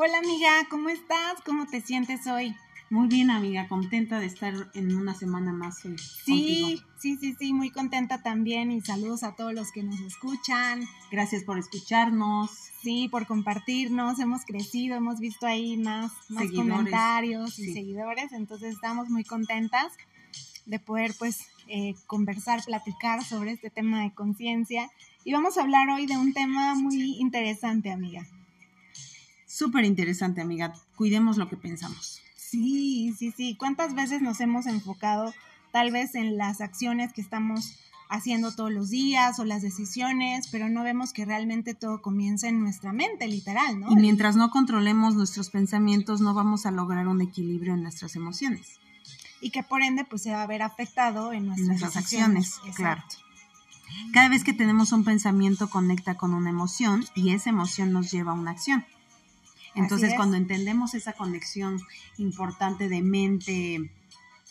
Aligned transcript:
Hola 0.00 0.18
amiga, 0.18 0.48
¿cómo 0.70 0.90
estás? 0.90 1.40
¿Cómo 1.44 1.66
te 1.66 1.80
sientes 1.80 2.24
hoy? 2.28 2.54
Muy 2.88 3.08
bien, 3.08 3.32
amiga, 3.32 3.66
contenta 3.66 4.20
de 4.20 4.26
estar 4.26 4.54
en 4.74 4.94
una 4.94 5.12
semana 5.12 5.52
más 5.52 5.84
hoy. 5.84 5.98
Sí, 5.98 6.60
contigo. 6.76 6.90
sí, 7.00 7.16
sí, 7.16 7.34
sí, 7.36 7.52
muy 7.52 7.72
contenta 7.72 8.22
también 8.22 8.70
y 8.70 8.80
saludos 8.80 9.24
a 9.24 9.34
todos 9.34 9.52
los 9.52 9.72
que 9.72 9.82
nos 9.82 9.98
escuchan. 9.98 10.82
Gracias 11.10 11.42
por 11.42 11.58
escucharnos. 11.58 12.48
Sí, 12.80 13.08
por 13.08 13.26
compartirnos, 13.26 14.20
hemos 14.20 14.44
crecido, 14.44 14.94
hemos 14.94 15.18
visto 15.18 15.48
ahí 15.48 15.76
más, 15.76 16.12
más 16.28 16.44
Seguidores. 16.44 16.76
comentarios 16.76 17.58
y 17.58 17.64
Sí. 17.64 17.72
seguidores, 17.72 18.30
entonces 18.30 18.74
estamos 18.74 19.08
muy 19.10 19.24
contentas 19.24 19.92
de 20.64 20.78
poder 20.78 21.12
pues 21.18 21.40
eh, 21.66 21.96
conversar, 22.06 22.62
platicar 22.64 23.24
sobre 23.24 23.50
este 23.50 23.68
tema 23.68 24.02
de 24.02 24.14
conciencia 24.14 24.88
y 25.24 25.32
vamos 25.32 25.58
a 25.58 25.62
hablar 25.62 25.90
hoy 25.90 26.06
de 26.06 26.16
un 26.16 26.32
tema 26.34 26.76
muy 26.76 27.16
interesante, 27.18 27.90
amiga. 27.90 28.24
Súper 29.58 29.84
interesante, 29.84 30.40
amiga. 30.40 30.72
Cuidemos 30.94 31.36
lo 31.36 31.48
que 31.48 31.56
pensamos. 31.56 32.20
Sí, 32.36 33.12
sí, 33.18 33.32
sí. 33.36 33.56
¿Cuántas 33.58 33.96
veces 33.96 34.22
nos 34.22 34.40
hemos 34.40 34.66
enfocado 34.66 35.34
tal 35.72 35.90
vez 35.90 36.14
en 36.14 36.36
las 36.36 36.60
acciones 36.60 37.12
que 37.12 37.20
estamos 37.20 37.74
haciendo 38.08 38.54
todos 38.54 38.70
los 38.70 38.88
días 38.88 39.40
o 39.40 39.44
las 39.44 39.60
decisiones, 39.62 40.46
pero 40.52 40.68
no 40.68 40.84
vemos 40.84 41.12
que 41.12 41.24
realmente 41.24 41.74
todo 41.74 42.02
comienza 42.02 42.48
en 42.48 42.60
nuestra 42.60 42.92
mente, 42.92 43.26
literal, 43.26 43.80
¿no? 43.80 43.90
Y 43.90 43.96
mientras 43.96 44.36
no 44.36 44.48
controlemos 44.50 45.16
nuestros 45.16 45.50
pensamientos, 45.50 46.20
no 46.20 46.34
vamos 46.34 46.64
a 46.64 46.70
lograr 46.70 47.08
un 47.08 47.20
equilibrio 47.20 47.74
en 47.74 47.82
nuestras 47.82 48.14
emociones. 48.14 48.78
Y 49.40 49.50
que 49.50 49.64
por 49.64 49.82
ende 49.82 50.04
pues 50.04 50.22
se 50.22 50.30
va 50.30 50.44
a 50.44 50.46
ver 50.46 50.62
afectado 50.62 51.32
en 51.32 51.48
nuestras, 51.48 51.80
Nuestras 51.80 51.96
acciones, 51.96 52.60
Exacto. 52.64 52.76
claro. 52.76 53.02
Cada 54.12 54.28
vez 54.28 54.44
que 54.44 54.52
tenemos 54.52 54.92
un 54.92 55.02
pensamiento 55.02 55.68
conecta 55.68 56.14
con 56.14 56.32
una 56.32 56.50
emoción 56.50 57.04
y 57.16 57.30
esa 57.30 57.50
emoción 57.50 57.90
nos 57.92 58.12
lleva 58.12 58.30
a 58.30 58.34
una 58.36 58.52
acción. 58.52 58.84
Entonces, 59.78 60.10
es. 60.10 60.16
cuando 60.16 60.36
entendemos 60.36 60.94
esa 60.94 61.12
conexión 61.12 61.80
importante 62.16 62.88
de 62.88 63.02
mente, 63.02 63.90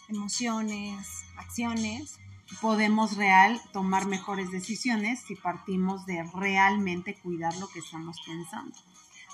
Emociones, 0.10 1.26
acciones. 1.36 2.18
podemos 2.62 3.18
real 3.18 3.60
tomar 3.74 4.06
mejores 4.06 4.52
decisiones 4.52 5.20
si 5.28 5.36
partimos 5.36 6.06
de 6.06 6.24
realmente 6.34 7.14
cuidar 7.16 7.54
lo 7.58 7.68
que 7.68 7.80
estamos 7.80 8.22
pensando. 8.26 8.74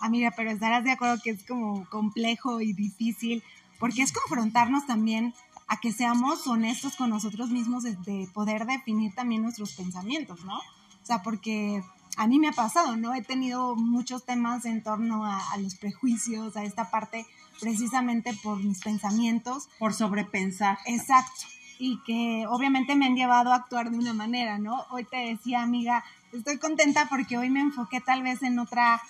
Amiga, 0.02 0.34
pero 0.36 0.50
estarás 0.50 0.84
de 0.84 0.92
acuerdo 0.92 1.22
que 1.24 1.30
es 1.30 1.44
como 1.44 1.88
complejo 1.90 2.60
y 2.60 2.74
difícil, 2.74 3.44
porque 3.80 4.02
es 4.02 4.12
confrontarnos 4.12 4.88
también 4.88 5.36
a 5.68 5.80
que 5.80 5.92
seamos 5.92 6.48
honestos 6.48 6.96
con 6.96 7.12
nosotros 7.12 7.52
mismos 7.52 7.84
de, 7.84 7.96
de 7.98 8.28
poder 8.34 8.66
definir 8.66 9.14
también 9.14 9.44
nuestros 9.44 9.74
pensamientos, 9.74 10.44
¿no? 10.44 10.58
O 10.58 11.06
sea, 11.06 11.22
porque 11.22 11.84
a 12.18 12.28
mí 12.28 12.40
me 12.40 12.50
ha 12.50 12.52
pasado, 12.52 12.96
¿no? 12.96 13.14
He 13.14 13.22
tenido 13.22 13.76
muchos 13.76 14.26
temas 14.26 14.66
en 14.66 14.84
torno 14.84 15.26
a, 15.26 15.52
a 15.52 15.58
los 15.58 15.76
prejuicios, 15.76 16.56
a 16.56 16.64
esta 16.64 16.92
parte, 16.92 17.26
precisamente 17.60 18.34
por 18.44 18.58
mis 18.64 18.80
pensamientos. 18.82 19.70
Por 19.80 19.94
sobrepensar. 19.94 20.78
Exacto. 20.86 21.46
Y 21.80 22.00
que 22.06 22.46
obviamente 22.48 22.96
me 22.96 23.06
han 23.06 23.16
llevado 23.16 23.52
a 23.52 23.56
actuar 23.56 23.90
de 23.90 23.98
una 23.98 24.14
manera, 24.14 24.60
¿no? 24.60 24.86
Hoy 24.92 25.06
te 25.06 25.18
decía, 25.18 25.64
amiga, 25.64 26.04
estoy 26.32 26.58
contenta 26.60 27.08
porque 27.10 27.38
hoy 27.38 27.50
me 27.50 27.62
enfoqué 27.62 28.00
tal 28.00 28.24
vez 28.24 28.44
en 28.44 28.60
otra, 28.60 29.02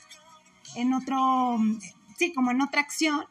en 0.76 0.94
otro, 0.94 1.60
sí, 2.18 2.34
como 2.34 2.52
en 2.52 2.62
otra 2.62 2.82
acción 2.82 3.26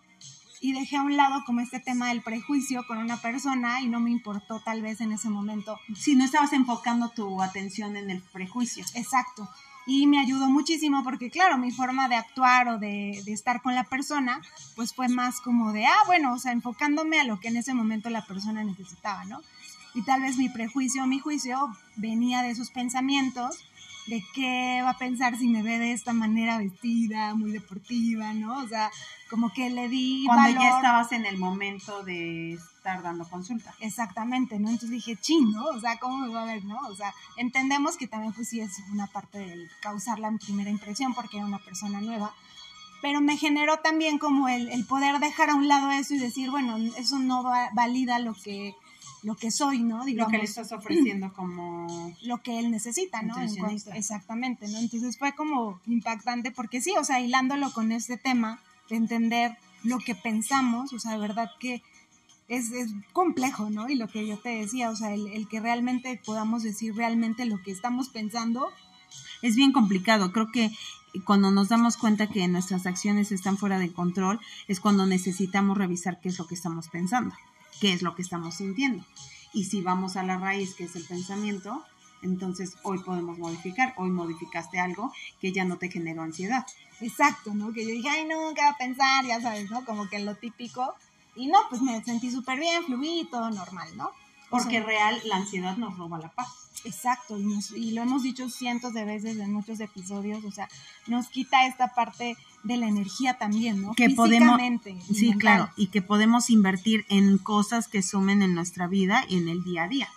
y 0.63 0.73
dejé 0.73 0.97
a 0.97 1.03
un 1.03 1.17
lado 1.17 1.43
como 1.45 1.61
este 1.61 1.81
tema 1.81 2.09
del 2.09 2.23
prejuicio 2.23 2.87
con 2.87 2.99
una 2.99 3.17
persona 3.17 3.83
y 3.83 3.89
no 3.89 3.99
me 3.99 4.13
importó 4.13 4.61
tal 4.61 4.81
vez 4.81 5.01
en 5.01 5.11
ese 5.11 5.29
momento. 5.29 5.77
Si 5.95 6.15
no 6.15 6.25
estabas 6.25 6.53
enfocando 6.53 7.11
tu 7.11 7.43
atención 7.43 7.97
en 7.97 8.11
el 8.11 8.23
prejuicio. 8.23 8.85
Exacto. 8.95 9.49
Y 9.87 10.07
me 10.07 10.21
ayudó 10.21 10.49
muchísimo 10.49 11.03
porque, 11.03 11.31
claro, 11.31 11.59
mi 11.59 11.73
forma 11.73 12.09
de 12.09 12.15
actuar 12.15 12.69
o 12.69 12.79
de, 12.79 13.21
de 13.25 13.33
estar 13.33 13.61
con 13.61 13.75
la 13.75 13.83
persona, 13.83 14.41
pues 14.77 14.95
fue 14.95 15.09
más 15.09 15.41
como 15.41 15.73
de, 15.73 15.85
ah, 15.85 15.99
bueno, 16.07 16.33
o 16.33 16.39
sea, 16.39 16.53
enfocándome 16.53 17.19
a 17.19 17.25
lo 17.25 17.41
que 17.41 17.49
en 17.49 17.57
ese 17.57 17.75
momento 17.75 18.09
la 18.09 18.25
persona 18.25 18.63
necesitaba, 18.63 19.25
¿no? 19.25 19.41
Y 19.95 20.03
tal 20.03 20.23
vez 20.23 20.37
mi 20.37 20.49
prejuicio 20.49 21.07
mi 21.07 21.19
juicio 21.19 21.77
venía 21.97 22.43
de 22.43 22.51
esos 22.51 22.71
pensamientos 22.71 23.65
de 24.07 24.25
qué 24.35 24.81
va 24.83 24.91
a 24.91 24.99
pensar 24.99 25.37
si 25.39 25.47
me 25.49 25.63
ve 25.63 25.79
de 25.79 25.93
esta 25.93 26.13
manera 26.13 26.59
vestida, 26.59 27.35
muy 27.35 27.53
deportiva, 27.53 28.33
¿no? 28.35 28.59
O 28.59 28.67
sea, 28.69 28.91
como 29.31 29.53
que 29.53 29.71
le 29.71 29.89
di 29.89 30.25
Cuando 30.27 30.49
valor. 30.49 30.63
ya 30.63 30.77
estabas 30.77 31.13
en 31.13 31.25
el 31.25 31.39
momento 31.39 32.03
de 32.03 32.55
estar 32.55 33.03
dando 33.03 33.29
consulta. 33.29 33.73
Exactamente, 33.81 34.59
¿no? 34.59 34.69
Entonces 34.69 34.91
dije, 34.91 35.17
ching, 35.17 35.53
¿no? 35.53 35.65
O 35.67 35.81
sea, 35.81 35.99
¿cómo 35.99 36.19
me 36.19 36.29
va 36.35 36.43
a 36.43 36.47
ver, 36.47 36.65
no? 36.65 36.77
O 36.89 36.95
sea, 36.97 37.15
entendemos 37.37 37.97
que 37.97 38.09
también 38.09 38.33
pues 38.33 38.49
sí 38.49 38.61
es 38.61 38.73
una 38.93 39.07
parte 39.07 39.39
del 39.39 39.71
causar 39.81 40.19
la 40.19 40.31
primera 40.33 40.71
impresión 40.71 41.15
porque 41.15 41.37
era 41.39 41.47
una 41.47 41.59
persona 41.61 42.01
nueva, 42.01 42.35
pero 43.01 43.21
me 43.21 43.37
generó 43.37 43.79
también 43.79 44.19
como 44.19 44.49
el, 44.49 44.69
el 44.69 44.85
poder 44.85 45.19
dejar 45.21 45.51
a 45.51 45.55
un 45.55 45.67
lado 45.69 45.91
eso 45.93 46.15
y 46.15 46.19
decir, 46.19 46.51
bueno, 46.51 46.77
eso 46.97 47.19
no 47.19 47.43
va- 47.43 47.71
valida 47.73 48.19
lo 48.19 48.35
que, 48.35 48.75
lo 49.23 49.37
que 49.37 49.51
soy, 49.51 49.83
¿no? 49.83 49.99
Lo 49.99 50.27
que 50.29 50.39
le 50.39 50.45
estás 50.45 50.73
ofreciendo 50.73 51.33
como... 51.33 51.87
lo 52.23 52.43
que 52.43 52.59
él 52.59 52.71
necesita, 52.71 53.23
¿no? 53.23 53.35
Cuanto- 53.35 53.93
exactamente, 53.93 54.69
¿no? 54.69 54.79
Entonces 54.79 55.19
fue 55.19 55.33
como 55.35 55.81
impactante 55.87 56.51
porque 56.51 56.81
sí, 56.81 56.93
o 56.99 57.05
sea, 57.05 57.21
hilándolo 57.21 57.73
con 57.73 57.93
este 57.93 58.17
tema 58.17 58.61
de 58.91 58.97
entender 58.97 59.57
lo 59.85 59.99
que 59.99 60.15
pensamos, 60.15 60.93
o 60.93 60.99
sea, 60.99 61.13
de 61.13 61.19
verdad 61.19 61.51
que 61.61 61.83
es, 62.49 62.71
es 62.73 62.91
complejo, 63.13 63.71
¿no? 63.71 63.89
Y 63.89 63.95
lo 63.95 64.09
que 64.09 64.27
yo 64.27 64.39
te 64.39 64.51
decía, 64.51 64.91
o 64.91 64.97
sea, 64.97 65.15
el, 65.15 65.27
el 65.29 65.49
que 65.49 65.61
realmente 65.61 66.21
podamos 66.25 66.63
decir 66.63 66.95
realmente 66.95 67.45
lo 67.47 67.63
que 67.63 67.71
estamos 67.71 68.09
pensando, 68.09 68.69
Es 69.43 69.57
bien 69.57 69.73
complicado. 69.73 70.33
Creo 70.33 70.51
que 70.53 70.71
cuando 71.27 71.51
nos 71.51 71.69
damos 71.69 71.97
cuenta 71.97 72.29
que 72.29 72.47
nuestras 72.49 72.87
acciones 72.87 73.33
están 73.33 73.57
fuera 73.59 73.79
de 73.79 73.93
control, 73.93 74.41
es 74.69 74.81
cuando 74.81 75.05
necesitamos 75.07 75.77
revisar 75.77 76.21
qué 76.21 76.29
es 76.31 76.39
lo 76.39 76.47
que 76.47 76.55
estamos 76.55 76.89
pensando, 76.89 77.35
qué 77.81 77.93
es 77.93 78.03
lo 78.03 78.15
que 78.15 78.23
estamos 78.23 78.57
sintiendo. 78.57 79.05
Y 79.53 79.65
si 79.65 79.83
vamos 79.83 80.17
a 80.17 80.23
la 80.23 80.39
raíz, 80.39 80.75
que 80.75 80.85
es 80.85 80.97
el 80.97 81.05
pensamiento, 81.05 81.85
entonces 82.23 82.77
hoy 82.83 82.99
podemos 83.01 83.39
modificar. 83.39 83.95
Hoy 83.97 84.11
modificaste 84.11 84.79
algo 84.79 85.13
que 85.41 85.53
ya 85.53 85.65
no 85.65 85.77
te 85.79 85.91
generó 85.91 86.23
ansiedad. 86.23 86.65
exacto, 87.01 87.53
¿no? 87.53 87.73
Que 87.73 87.83
yo 87.85 87.91
dije, 87.91 88.09
ay, 88.09 88.25
no, 88.27 88.55
¿qué 88.55 88.63
va 88.63 88.71
a 88.71 88.77
pensar? 88.79 89.25
Ya 89.27 89.41
sabes, 89.41 89.71
¿no? 89.71 89.85
Como 89.85 90.09
que 90.09 90.21
lo 90.21 90.37
típico. 90.37 90.95
Y 91.35 91.49
no, 91.49 91.59
pues 91.69 91.83
me 91.83 92.03
sentí 92.05 92.31
súper 92.31 92.61
bien, 92.61 92.85
fluí, 92.85 93.27
todo 93.31 93.51
normal, 93.51 93.89
¿no? 93.97 94.07
O 94.07 94.13
Porque 94.51 94.79
sea, 94.79 94.85
real, 94.87 95.21
la 95.25 95.37
ansiedad 95.37 95.77
nos 95.77 95.97
roba 95.99 96.19
la 96.19 96.29
paz. 96.31 96.49
Exacto, 96.85 97.39
y, 97.39 97.43
nos- 97.45 97.71
y 97.73 97.91
lo 97.93 98.03
hemos 98.03 98.23
dicho 98.23 98.49
cientos 98.51 98.93
de 98.93 99.05
veces 99.05 99.39
en 99.39 99.53
muchos 99.53 99.81
episodios, 99.81 100.45
o 100.45 100.51
sea, 100.51 100.69
nos 101.07 101.29
quita 101.29 101.67
esta 101.67 101.95
parte 101.95 102.37
de 102.65 102.77
la 102.77 102.87
energía 102.89 103.39
también, 103.39 103.83
¿no? 103.83 103.93
Que 103.95 104.11
podemos- 104.11 104.59
Sí, 105.13 105.31
mental. 105.31 105.39
claro, 105.41 105.71
y 105.77 105.89
que 105.89 106.03
podemos 106.03 106.49
invertir 106.51 107.05
en 107.09 107.39
cosas 107.39 107.89
que 107.89 108.03
sumen 108.03 108.43
en 108.43 108.55
nuestra 108.55 108.87
vida 108.87 109.25
y 109.29 109.39
en 109.39 109.49
el 109.49 109.63
día 109.65 109.85
a 109.85 109.89
día. 109.89 110.09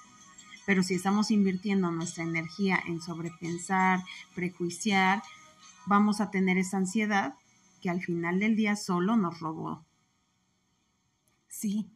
Pero 0.66 0.82
si 0.84 0.94
estamos 0.96 1.32
invirtiendo 1.32 1.92
nuestra 1.92 2.24
energía 2.24 2.80
en 2.88 3.02
sobrepensar, 3.02 4.04
prejuiciar, 4.34 5.22
vamos 5.86 6.22
a 6.22 6.32
tener 6.32 6.58
esa 6.58 6.78
ansiedad 6.78 7.36
que 7.82 7.90
al 7.90 8.02
final 8.02 8.40
del 8.40 8.56
día 8.56 8.76
solo 8.76 9.16
nos 9.16 9.40
robó 9.40 9.86
Sí, 11.48 11.88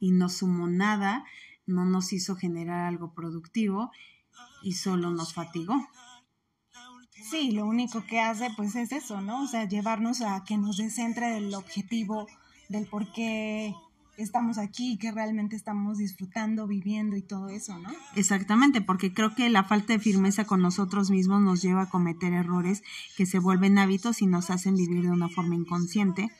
y 0.00 0.10
no 0.10 0.28
sumó 0.28 0.66
nada, 0.66 1.24
no 1.66 1.84
nos 1.84 2.12
hizo 2.12 2.34
generar 2.34 2.86
algo 2.86 3.14
productivo 3.14 3.90
y 4.62 4.72
solo 4.72 5.10
nos 5.10 5.34
fatigó. 5.34 5.86
Sí, 7.30 7.52
lo 7.52 7.66
único 7.66 8.04
que 8.04 8.20
hace 8.20 8.50
pues 8.56 8.76
es 8.76 8.92
eso, 8.92 9.20
¿no? 9.20 9.42
O 9.42 9.46
sea, 9.46 9.68
llevarnos 9.68 10.20
a 10.20 10.44
que 10.44 10.56
nos 10.56 10.76
descentre 10.76 11.28
del 11.28 11.54
objetivo, 11.54 12.26
del 12.68 12.86
por 12.86 13.12
qué 13.12 13.74
estamos 14.16 14.58
aquí, 14.58 14.96
que 14.96 15.10
realmente 15.10 15.56
estamos 15.56 15.98
disfrutando, 15.98 16.66
viviendo 16.66 17.16
y 17.16 17.22
todo 17.22 17.48
eso, 17.48 17.78
¿no? 17.78 17.90
Exactamente, 18.14 18.80
porque 18.80 19.12
creo 19.12 19.34
que 19.34 19.48
la 19.48 19.64
falta 19.64 19.92
de 19.92 19.98
firmeza 19.98 20.44
con 20.44 20.62
nosotros 20.62 21.10
mismos 21.10 21.42
nos 21.42 21.62
lleva 21.62 21.82
a 21.82 21.90
cometer 21.90 22.32
errores 22.32 22.82
que 23.16 23.26
se 23.26 23.38
vuelven 23.38 23.78
hábitos 23.78 24.22
y 24.22 24.26
nos 24.26 24.50
hacen 24.50 24.76
vivir 24.76 25.02
de 25.02 25.10
una 25.10 25.28
forma 25.28 25.54
inconsciente 25.54 26.30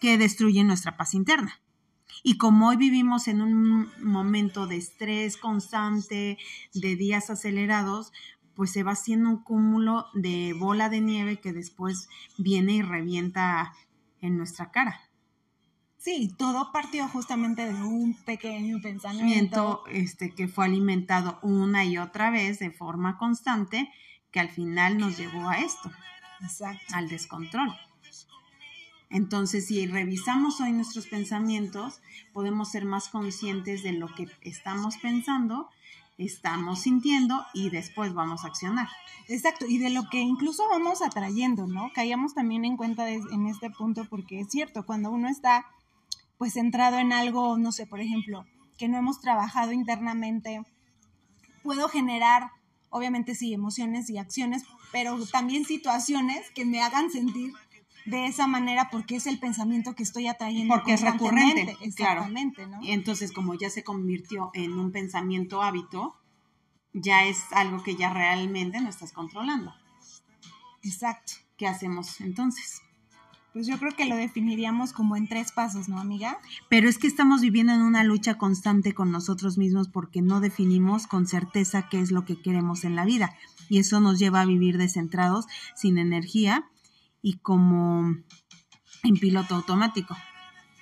que 0.00 0.18
destruyen 0.18 0.68
nuestra 0.68 0.96
paz 0.96 1.14
interna. 1.14 1.60
Y 2.22 2.36
como 2.36 2.68
hoy 2.68 2.76
vivimos 2.76 3.28
en 3.28 3.40
un 3.40 3.88
momento 4.02 4.66
de 4.66 4.76
estrés 4.76 5.36
constante, 5.36 6.38
de 6.74 6.96
días 6.96 7.30
acelerados, 7.30 8.12
pues 8.58 8.72
se 8.72 8.82
va 8.82 8.90
haciendo 8.90 9.30
un 9.30 9.44
cúmulo 9.44 10.06
de 10.14 10.52
bola 10.52 10.88
de 10.88 11.00
nieve 11.00 11.38
que 11.38 11.52
después 11.52 12.08
viene 12.38 12.72
y 12.72 12.82
revienta 12.82 13.72
en 14.20 14.36
nuestra 14.36 14.72
cara. 14.72 15.00
Sí, 15.96 16.34
todo 16.36 16.72
partió 16.72 17.06
justamente 17.06 17.72
de 17.72 17.80
un 17.84 18.14
pequeño 18.24 18.80
pensamiento. 18.82 19.84
este, 19.92 20.34
que 20.34 20.48
fue 20.48 20.64
alimentado 20.64 21.38
una 21.42 21.84
y 21.84 21.98
otra 21.98 22.32
vez 22.32 22.58
de 22.58 22.72
forma 22.72 23.16
constante, 23.16 23.92
que 24.32 24.40
al 24.40 24.48
final 24.48 24.98
nos 24.98 25.16
llevó 25.16 25.48
a 25.48 25.60
esto, 25.60 25.92
Exacto. 26.40 26.82
al 26.94 27.08
descontrol. 27.08 27.72
Entonces, 29.08 29.68
si 29.68 29.86
revisamos 29.86 30.60
hoy 30.60 30.72
nuestros 30.72 31.06
pensamientos, 31.06 32.00
podemos 32.32 32.72
ser 32.72 32.86
más 32.86 33.08
conscientes 33.08 33.84
de 33.84 33.92
lo 33.92 34.12
que 34.12 34.26
estamos 34.40 34.96
pensando 34.96 35.70
estamos 36.18 36.80
sintiendo 36.80 37.46
y 37.54 37.70
después 37.70 38.12
vamos 38.12 38.44
a 38.44 38.48
accionar. 38.48 38.88
Exacto, 39.28 39.66
y 39.66 39.78
de 39.78 39.90
lo 39.90 40.08
que 40.10 40.18
incluso 40.18 40.68
vamos 40.68 41.00
atrayendo, 41.00 41.66
¿no? 41.66 41.90
Caíamos 41.94 42.34
también 42.34 42.64
en 42.64 42.76
cuenta 42.76 43.08
en 43.08 43.46
este 43.46 43.70
punto 43.70 44.04
porque 44.04 44.40
es 44.40 44.48
cierto, 44.50 44.84
cuando 44.84 45.10
uno 45.10 45.28
está 45.28 45.64
pues 46.36 46.54
centrado 46.54 46.98
en 46.98 47.12
algo, 47.12 47.58
no 47.58 47.72
sé, 47.72 47.86
por 47.86 48.00
ejemplo, 48.00 48.44
que 48.76 48.88
no 48.88 48.96
hemos 48.96 49.20
trabajado 49.20 49.72
internamente, 49.72 50.62
puedo 51.62 51.88
generar, 51.88 52.50
obviamente 52.90 53.34
sí, 53.34 53.52
emociones 53.52 54.08
y 54.08 54.18
acciones, 54.18 54.64
pero 54.92 55.18
también 55.26 55.64
situaciones 55.64 56.50
que 56.54 56.64
me 56.64 56.80
hagan 56.80 57.10
sentir 57.10 57.52
de 58.08 58.26
esa 58.26 58.46
manera 58.46 58.88
porque 58.90 59.16
es 59.16 59.26
el 59.26 59.38
pensamiento 59.38 59.94
que 59.94 60.02
estoy 60.02 60.28
atrayendo. 60.28 60.74
Porque 60.74 60.94
es 60.94 61.02
recurrente, 61.02 61.76
exactamente, 61.82 62.66
¿no? 62.66 62.80
Entonces, 62.82 63.32
como 63.32 63.54
ya 63.54 63.68
se 63.68 63.84
convirtió 63.84 64.50
en 64.54 64.72
un 64.72 64.92
pensamiento 64.92 65.62
hábito, 65.62 66.16
ya 66.94 67.26
es 67.26 67.44
algo 67.52 67.82
que 67.82 67.96
ya 67.96 68.12
realmente 68.12 68.80
no 68.80 68.88
estás 68.88 69.12
controlando. 69.12 69.74
Exacto. 70.82 71.34
¿Qué 71.58 71.66
hacemos 71.66 72.20
entonces? 72.20 72.80
Pues 73.52 73.66
yo 73.66 73.78
creo 73.78 73.94
que 73.94 74.04
lo 74.04 74.16
definiríamos 74.16 74.92
como 74.92 75.16
en 75.16 75.26
tres 75.26 75.52
pasos, 75.52 75.88
¿no, 75.88 75.98
amiga? 75.98 76.38
Pero 76.68 76.88
es 76.88 76.96
que 76.96 77.08
estamos 77.08 77.40
viviendo 77.40 77.72
en 77.72 77.82
una 77.82 78.04
lucha 78.04 78.38
constante 78.38 78.94
con 78.94 79.10
nosotros 79.10 79.58
mismos 79.58 79.88
porque 79.88 80.22
no 80.22 80.40
definimos 80.40 81.06
con 81.06 81.26
certeza 81.26 81.88
qué 81.90 82.00
es 82.00 82.10
lo 82.10 82.24
que 82.24 82.40
queremos 82.40 82.84
en 82.84 82.94
la 82.94 83.04
vida. 83.04 83.34
Y 83.68 83.80
eso 83.80 84.00
nos 84.00 84.18
lleva 84.18 84.40
a 84.40 84.46
vivir 84.46 84.78
descentrados, 84.78 85.46
sin 85.74 85.98
energía 85.98 86.70
y 87.28 87.34
como 87.40 88.16
en 89.02 89.14
piloto 89.20 89.54
automático. 89.54 90.16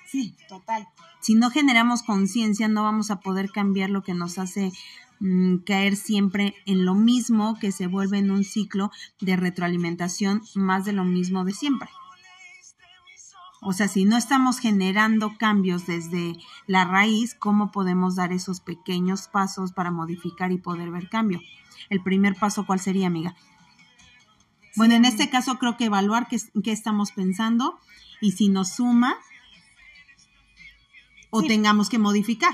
Sí, 0.07 0.37
total. 0.49 0.87
Si 1.21 1.35
no 1.35 1.51
generamos 1.51 2.05
conciencia, 2.05 2.69
no 2.69 2.85
vamos 2.85 3.11
a 3.11 3.19
poder 3.19 3.51
cambiar 3.51 3.91
lo 3.91 4.05
que 4.05 4.15
nos 4.15 4.39
hace 4.39 4.71
mm, 5.19 5.57
caer 5.67 5.97
siempre 5.97 6.55
en 6.65 6.85
lo 6.85 6.95
mismo, 6.95 7.59
que 7.59 7.73
se 7.73 7.89
vuelve 7.89 8.19
en 8.19 8.31
un 8.31 8.45
ciclo 8.45 8.93
de 9.21 9.35
retroalimentación 9.35 10.41
más 10.55 10.85
de 10.85 10.93
lo 10.93 11.03
mismo 11.03 11.45
de 11.45 11.53
siempre. 11.53 11.89
O 13.61 13.73
sea, 13.73 13.89
si 13.89 14.05
no 14.05 14.17
estamos 14.17 14.61
generando 14.61 15.37
cambios 15.39 15.85
desde 15.85 16.37
la 16.69 16.85
raíz, 16.85 17.35
¿cómo 17.35 17.73
podemos 17.73 18.15
dar 18.15 18.33
esos 18.33 18.61
pequeños 18.61 19.27
pasos 19.27 19.73
para 19.73 19.91
modificar 19.91 20.53
y 20.53 20.59
poder 20.59 20.93
ver 20.93 21.09
cambio? 21.09 21.41
El 21.91 22.05
primer 22.05 22.37
paso, 22.37 22.67
¿cuál 22.67 22.79
sería, 22.79 23.09
amiga? 23.09 23.35
Bueno, 24.77 24.95
en 24.95 25.05
este 25.05 25.31
caso 25.31 25.59
creo 25.59 25.77
que 25.77 25.87
evaluar 25.87 26.29
qué, 26.29 26.71
estamos 26.71 27.13
pensando 27.13 27.81
y 28.21 28.33
si 28.33 28.49
nos 28.49 28.73
suma 28.73 29.17
o 31.31 31.43
tengamos 31.43 31.89
que 31.89 31.99
modificar. 31.99 32.53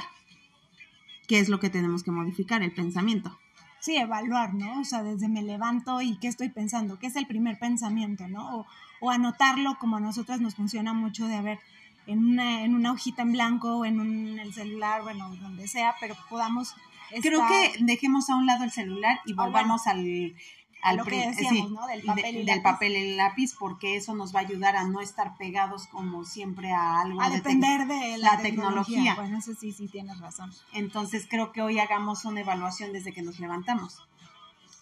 ¿Qué 1.26 1.38
es 1.38 1.48
lo 1.48 1.60
que 1.60 1.70
tenemos 1.70 2.02
que 2.02 2.10
modificar? 2.10 2.62
El 2.62 2.72
pensamiento. 2.72 3.38
Sí, 3.80 3.96
evaluar, 3.96 4.54
¿no? 4.54 4.80
O 4.80 4.84
sea, 4.84 5.02
desde 5.02 5.28
me 5.28 5.42
levanto 5.42 6.00
y 6.00 6.16
qué 6.18 6.28
estoy 6.28 6.48
pensando, 6.48 7.00
qué 7.00 7.08
es 7.08 7.16
el 7.16 7.26
primer 7.26 7.58
pensamiento, 7.58 8.28
¿no? 8.28 8.58
O, 8.58 8.66
o 9.00 9.10
anotarlo 9.10 9.76
como 9.80 9.96
a 9.96 10.00
nosotras 10.00 10.40
nos 10.40 10.54
funciona 10.54 10.92
mucho 10.92 11.26
de 11.26 11.34
haber 11.34 11.58
en 12.06 12.24
una, 12.24 12.64
en 12.64 12.74
una 12.74 12.92
hojita 12.92 13.22
en 13.22 13.32
blanco 13.32 13.78
o 13.78 13.84
en 13.84 14.00
un, 14.00 14.38
el 14.38 14.52
celular, 14.52 15.02
bueno, 15.02 15.34
donde 15.36 15.68
sea, 15.68 15.94
pero 16.00 16.16
podamos... 16.28 16.74
Creo 17.20 17.46
que 17.46 17.84
dejemos 17.84 18.30
a 18.30 18.36
un 18.36 18.46
lado 18.46 18.64
el 18.64 18.70
celular 18.70 19.20
y 19.26 19.32
ah, 19.32 19.36
volvamos 19.36 19.86
al 19.86 20.34
a 20.82 20.94
lo 20.94 21.04
que 21.04 21.28
decíamos, 21.28 21.70
¿no? 21.70 21.86
Del 21.86 22.02
papel, 22.02 22.36
y 22.38 22.44
del 22.44 22.60
papel 22.60 22.96
y 22.96 23.14
lápiz, 23.14 23.54
porque 23.56 23.96
eso 23.96 24.14
nos 24.14 24.34
va 24.34 24.40
a 24.40 24.42
ayudar 24.42 24.76
a 24.76 24.84
no 24.84 25.00
estar 25.00 25.36
pegados 25.36 25.86
como 25.86 26.24
siempre 26.24 26.72
a 26.72 27.00
algo. 27.00 27.22
A 27.22 27.30
depender 27.30 27.86
de 27.86 28.18
la, 28.18 28.38
tecnología. 28.38 29.14
Bueno, 29.14 29.38
eso 29.38 29.54
sí, 29.54 29.72
sí, 29.72 29.86
tienes 29.86 30.18
razón. 30.18 30.52
Entonces 30.72 31.26
creo 31.30 31.52
que 31.52 31.62
hoy 31.62 31.78
hagamos 31.78 32.24
una 32.24 32.40
evaluación 32.40 32.92
desde 32.92 33.12
que 33.12 33.22
nos 33.22 33.38
levantamos. 33.38 34.02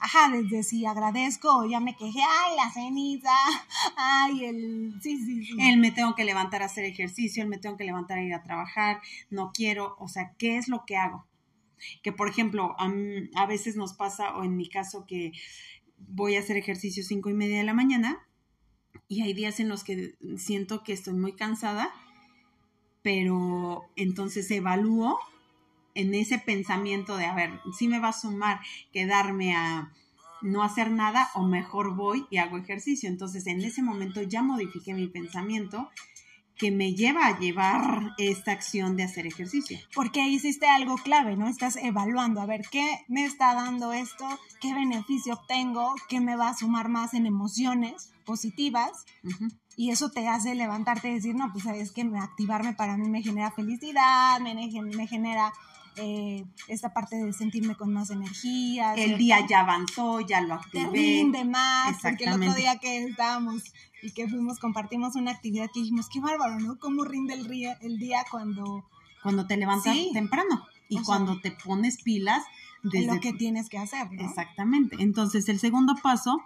Ajá, 0.03 0.31
desde 0.33 0.63
si 0.63 0.87
agradezco, 0.87 1.67
ya 1.67 1.79
me 1.79 1.95
quejé, 1.95 2.21
ay, 2.23 2.57
la 2.57 2.71
ceniza, 2.73 3.35
ay, 3.97 4.47
el... 4.47 4.95
Sí, 5.03 5.19
sí, 5.23 5.45
sí. 5.45 5.57
El 5.61 5.77
me 5.77 5.91
tengo 5.91 6.15
que 6.15 6.25
levantar 6.25 6.63
a 6.63 6.67
hacer 6.67 6.87
ejercicio, 6.87 7.43
el 7.43 7.51
me 7.51 7.59
tengo 7.59 7.77
que 7.77 7.85
levantar 7.85 8.17
a 8.17 8.23
ir 8.23 8.33
a 8.33 8.43
trabajar, 8.43 9.03
no 9.29 9.53
quiero, 9.53 9.97
o 9.99 10.09
sea, 10.09 10.33
¿qué 10.39 10.57
es 10.57 10.69
lo 10.69 10.87
que 10.87 10.97
hago? 10.97 11.27
Que, 12.03 12.13
por 12.13 12.31
ejemplo, 12.31 12.75
a, 12.79 12.91
a 13.35 13.47
veces 13.47 13.77
nos 13.77 13.93
pasa, 13.93 14.35
o 14.37 14.45
en 14.45 14.57
mi 14.57 14.71
caso, 14.71 15.05
que 15.07 15.33
voy 16.09 16.37
a 16.37 16.41
hacer 16.41 16.57
ejercicio 16.57 17.03
cinco 17.05 17.31
y 17.31 17.35
media 17.35 17.59
de 17.59 17.65
la 17.65 17.75
mañana 17.75 18.27
y 19.09 19.23
hay 19.23 19.35
días 19.35 19.61
en 19.61 19.69
los 19.69 19.85
que 19.85 20.15
siento 20.37 20.83
que 20.83 20.93
estoy 20.93 21.15
muy 21.15 21.33
cansada, 21.33 21.91
pero 23.03 23.85
entonces 23.97 24.51
evalúo 24.51 25.19
en 25.95 26.15
ese 26.15 26.39
pensamiento 26.39 27.17
de, 27.17 27.25
a 27.25 27.35
ver, 27.35 27.61
si 27.77 27.89
me 27.89 27.99
va 27.99 28.09
a 28.09 28.13
sumar 28.13 28.61
quedarme 28.93 29.55
a 29.55 29.93
no 30.43 30.63
hacer 30.63 30.91
nada 30.91 31.29
o 31.35 31.43
mejor 31.43 31.95
voy 31.95 32.27
y 32.31 32.39
hago 32.39 32.57
ejercicio. 32.57 33.09
Entonces 33.09 33.47
en 33.47 33.61
ese 33.61 33.83
momento 33.83 34.23
ya 34.23 34.43
modifiqué 34.43 34.95
mi 34.95 35.09
pensamiento 35.09 35.91
que 36.61 36.71
me 36.71 36.93
lleva 36.93 37.27
a 37.27 37.39
llevar 37.39 38.13
esta 38.19 38.53
acción 38.53 38.95
de 38.95 39.05
hacer 39.05 39.27
ejercicio. 39.27 39.79
Porque 39.95 40.29
hiciste 40.29 40.67
algo 40.69 40.97
clave, 40.97 41.35
¿no? 41.35 41.49
Estás 41.49 41.77
evaluando, 41.77 42.43
a 42.43 42.47
ver, 42.47 42.61
¿qué 42.71 43.01
me 43.09 43.25
está 43.25 43.55
dando 43.55 43.95
esto? 43.95 44.27
¿Qué 44.61 44.75
beneficio 44.75 45.33
obtengo? 45.33 45.95
¿Qué 46.11 46.21
me 46.21 46.37
va 46.37 46.51
a 46.51 46.57
sumar 46.57 46.91
más 46.91 47.15
en 47.15 47.25
emociones 47.25 48.13
positivas? 48.27 48.91
Y 49.75 49.91
eso 49.91 50.11
te 50.11 50.29
hace 50.29 50.55
levantarte 50.55 51.09
y 51.09 51.15
decir, 51.15 51.35
no, 51.35 51.51
pues 51.51 51.65
sabes 51.65 51.93
que 51.93 52.03
activarme 52.03 52.75
para 52.75 52.99
mí 52.99 53.09
me 53.09 53.23
genera 53.23 53.51
felicidad, 53.53 54.39
me, 54.41 54.55
me 54.55 55.07
genera 55.07 55.55
eh, 55.97 56.45
esta 56.69 56.93
parte 56.93 57.17
de 57.17 57.33
sentirme 57.33 57.75
con 57.75 57.93
más 57.93 58.11
energía. 58.11 58.95
El 58.95 59.19
día 59.19 59.47
ya 59.49 59.61
avanzó, 59.61 60.21
ya 60.21 60.41
lo 60.41 60.55
activé. 60.55 60.85
Te 60.85 60.91
rinde 60.91 61.45
más, 61.45 61.99
porque 62.03 62.25
el 62.25 62.35
otro 62.35 62.55
día 62.55 62.79
que 62.79 63.05
estábamos 63.05 63.63
y 64.03 64.13
que 64.13 64.29
fuimos, 64.29 64.59
compartimos 64.59 65.17
una 65.17 65.31
actividad 65.31 65.69
que 65.73 65.81
dijimos, 65.81 66.09
qué 66.09 66.21
bárbaro, 66.21 66.59
¿no? 66.61 66.79
¿Cómo 66.79 67.05
rinde 67.05 67.35
el, 67.35 67.49
día, 67.49 67.77
el 67.83 67.99
día 67.99 68.25
cuando... 68.31 68.85
Cuando 69.23 69.47
te 69.47 69.57
levantas 69.59 69.95
temprano 70.15 70.67
y 70.89 71.03
cuando 71.03 71.41
te 71.41 71.51
pones 71.51 72.03
pilas. 72.03 72.43
De 72.83 73.03
lo 73.03 73.21
que 73.21 73.35
tienes 73.35 73.69
que 73.69 73.77
hacer, 73.77 74.11
¿no? 74.11 74.27
Exactamente. 74.27 74.97
Entonces, 75.01 75.51
el 75.51 75.61
segundo 75.61 75.95
paso 76.03 76.43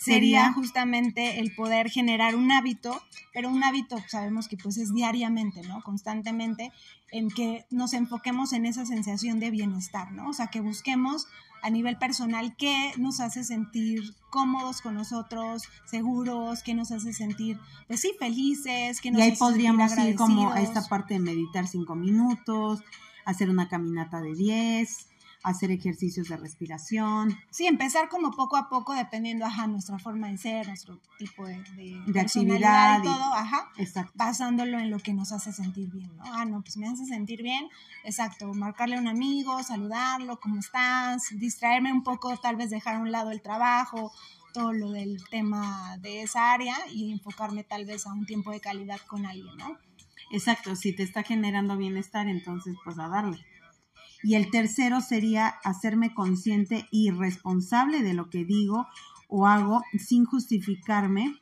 sería 0.00 0.52
justamente 0.54 1.40
el 1.40 1.54
poder 1.54 1.90
generar 1.90 2.34
un 2.34 2.50
hábito, 2.50 3.02
pero 3.34 3.50
un 3.50 3.62
hábito 3.62 3.98
sabemos 4.08 4.48
que 4.48 4.56
pues 4.56 4.78
es 4.78 4.94
diariamente, 4.94 5.60
¿no? 5.62 5.82
Constantemente, 5.82 6.72
en 7.12 7.28
que 7.28 7.66
nos 7.70 7.92
enfoquemos 7.92 8.54
en 8.54 8.64
esa 8.64 8.86
sensación 8.86 9.40
de 9.40 9.50
bienestar, 9.50 10.10
¿no? 10.12 10.30
O 10.30 10.32
sea, 10.32 10.46
que 10.46 10.60
busquemos 10.60 11.26
a 11.62 11.68
nivel 11.68 11.98
personal 11.98 12.56
qué 12.56 12.92
nos 12.96 13.20
hace 13.20 13.44
sentir 13.44 14.14
cómodos 14.30 14.80
con 14.80 14.94
nosotros, 14.94 15.64
seguros, 15.84 16.62
qué 16.62 16.72
nos 16.72 16.92
hace 16.92 17.12
sentir, 17.12 17.58
pues 17.86 18.00
sí, 18.00 18.14
felices, 18.18 19.02
que 19.02 19.10
nos 19.10 19.20
Y 19.20 19.24
ahí 19.24 19.36
podríamos 19.36 19.98
ir 19.98 20.14
como 20.14 20.50
a 20.50 20.62
esta 20.62 20.82
parte 20.88 21.14
de 21.14 21.20
meditar 21.20 21.66
cinco 21.66 21.94
minutos, 21.94 22.82
hacer 23.26 23.50
una 23.50 23.68
caminata 23.68 24.22
de 24.22 24.34
diez, 24.34 25.09
hacer 25.42 25.70
ejercicios 25.70 26.28
de 26.28 26.36
respiración. 26.36 27.38
Sí, 27.50 27.66
empezar 27.66 28.08
como 28.08 28.30
poco 28.30 28.56
a 28.56 28.68
poco, 28.68 28.94
dependiendo, 28.94 29.46
ajá, 29.46 29.66
nuestra 29.66 29.98
forma 29.98 30.28
de 30.28 30.36
ser, 30.36 30.68
nuestro 30.68 31.00
tipo 31.18 31.46
de, 31.46 31.62
de, 32.06 32.20
actividad 32.20 33.00
y 33.00 33.02
todo, 33.04 33.34
ajá, 33.34 33.70
exacto. 33.78 34.12
basándolo 34.14 34.78
en 34.78 34.90
lo 34.90 34.98
que 34.98 35.14
nos 35.14 35.32
hace 35.32 35.52
sentir 35.52 35.90
bien, 35.90 36.14
¿no? 36.16 36.24
Ah, 36.26 36.44
no, 36.44 36.60
pues 36.60 36.76
me 36.76 36.88
hace 36.88 37.06
sentir 37.06 37.42
bien, 37.42 37.68
exacto, 38.04 38.52
marcarle 38.52 38.96
a 38.96 39.00
un 39.00 39.08
amigo, 39.08 39.62
saludarlo, 39.62 40.38
¿cómo 40.40 40.58
estás? 40.60 41.28
Distraerme 41.32 41.92
un 41.92 42.02
poco, 42.02 42.36
tal 42.36 42.56
vez 42.56 42.70
dejar 42.70 42.96
a 42.96 43.00
un 43.00 43.10
lado 43.10 43.30
el 43.30 43.40
trabajo, 43.40 44.12
todo 44.52 44.72
lo 44.72 44.90
del 44.90 45.22
tema 45.30 45.96
de 46.00 46.22
esa 46.22 46.52
área 46.52 46.76
y 46.90 47.12
enfocarme 47.12 47.64
tal 47.64 47.86
vez 47.86 48.06
a 48.06 48.12
un 48.12 48.26
tiempo 48.26 48.50
de 48.50 48.60
calidad 48.60 49.00
con 49.06 49.24
alguien, 49.24 49.56
¿no? 49.56 49.78
Exacto, 50.30 50.76
si 50.76 50.92
te 50.92 51.02
está 51.02 51.22
generando 51.22 51.76
bienestar, 51.76 52.28
entonces 52.28 52.76
pues 52.84 52.98
a 52.98 53.08
darle. 53.08 53.44
Y 54.22 54.34
el 54.34 54.50
tercero 54.50 55.00
sería 55.00 55.48
hacerme 55.64 56.14
consciente 56.14 56.86
y 56.90 57.10
responsable 57.10 58.02
de 58.02 58.14
lo 58.14 58.28
que 58.28 58.44
digo 58.44 58.86
o 59.28 59.46
hago 59.46 59.82
sin 59.98 60.24
justificarme 60.24 61.38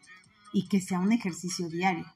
y 0.52 0.68
que 0.68 0.80
sea 0.80 1.00
un 1.00 1.12
ejercicio 1.12 1.68
diario. 1.68 2.06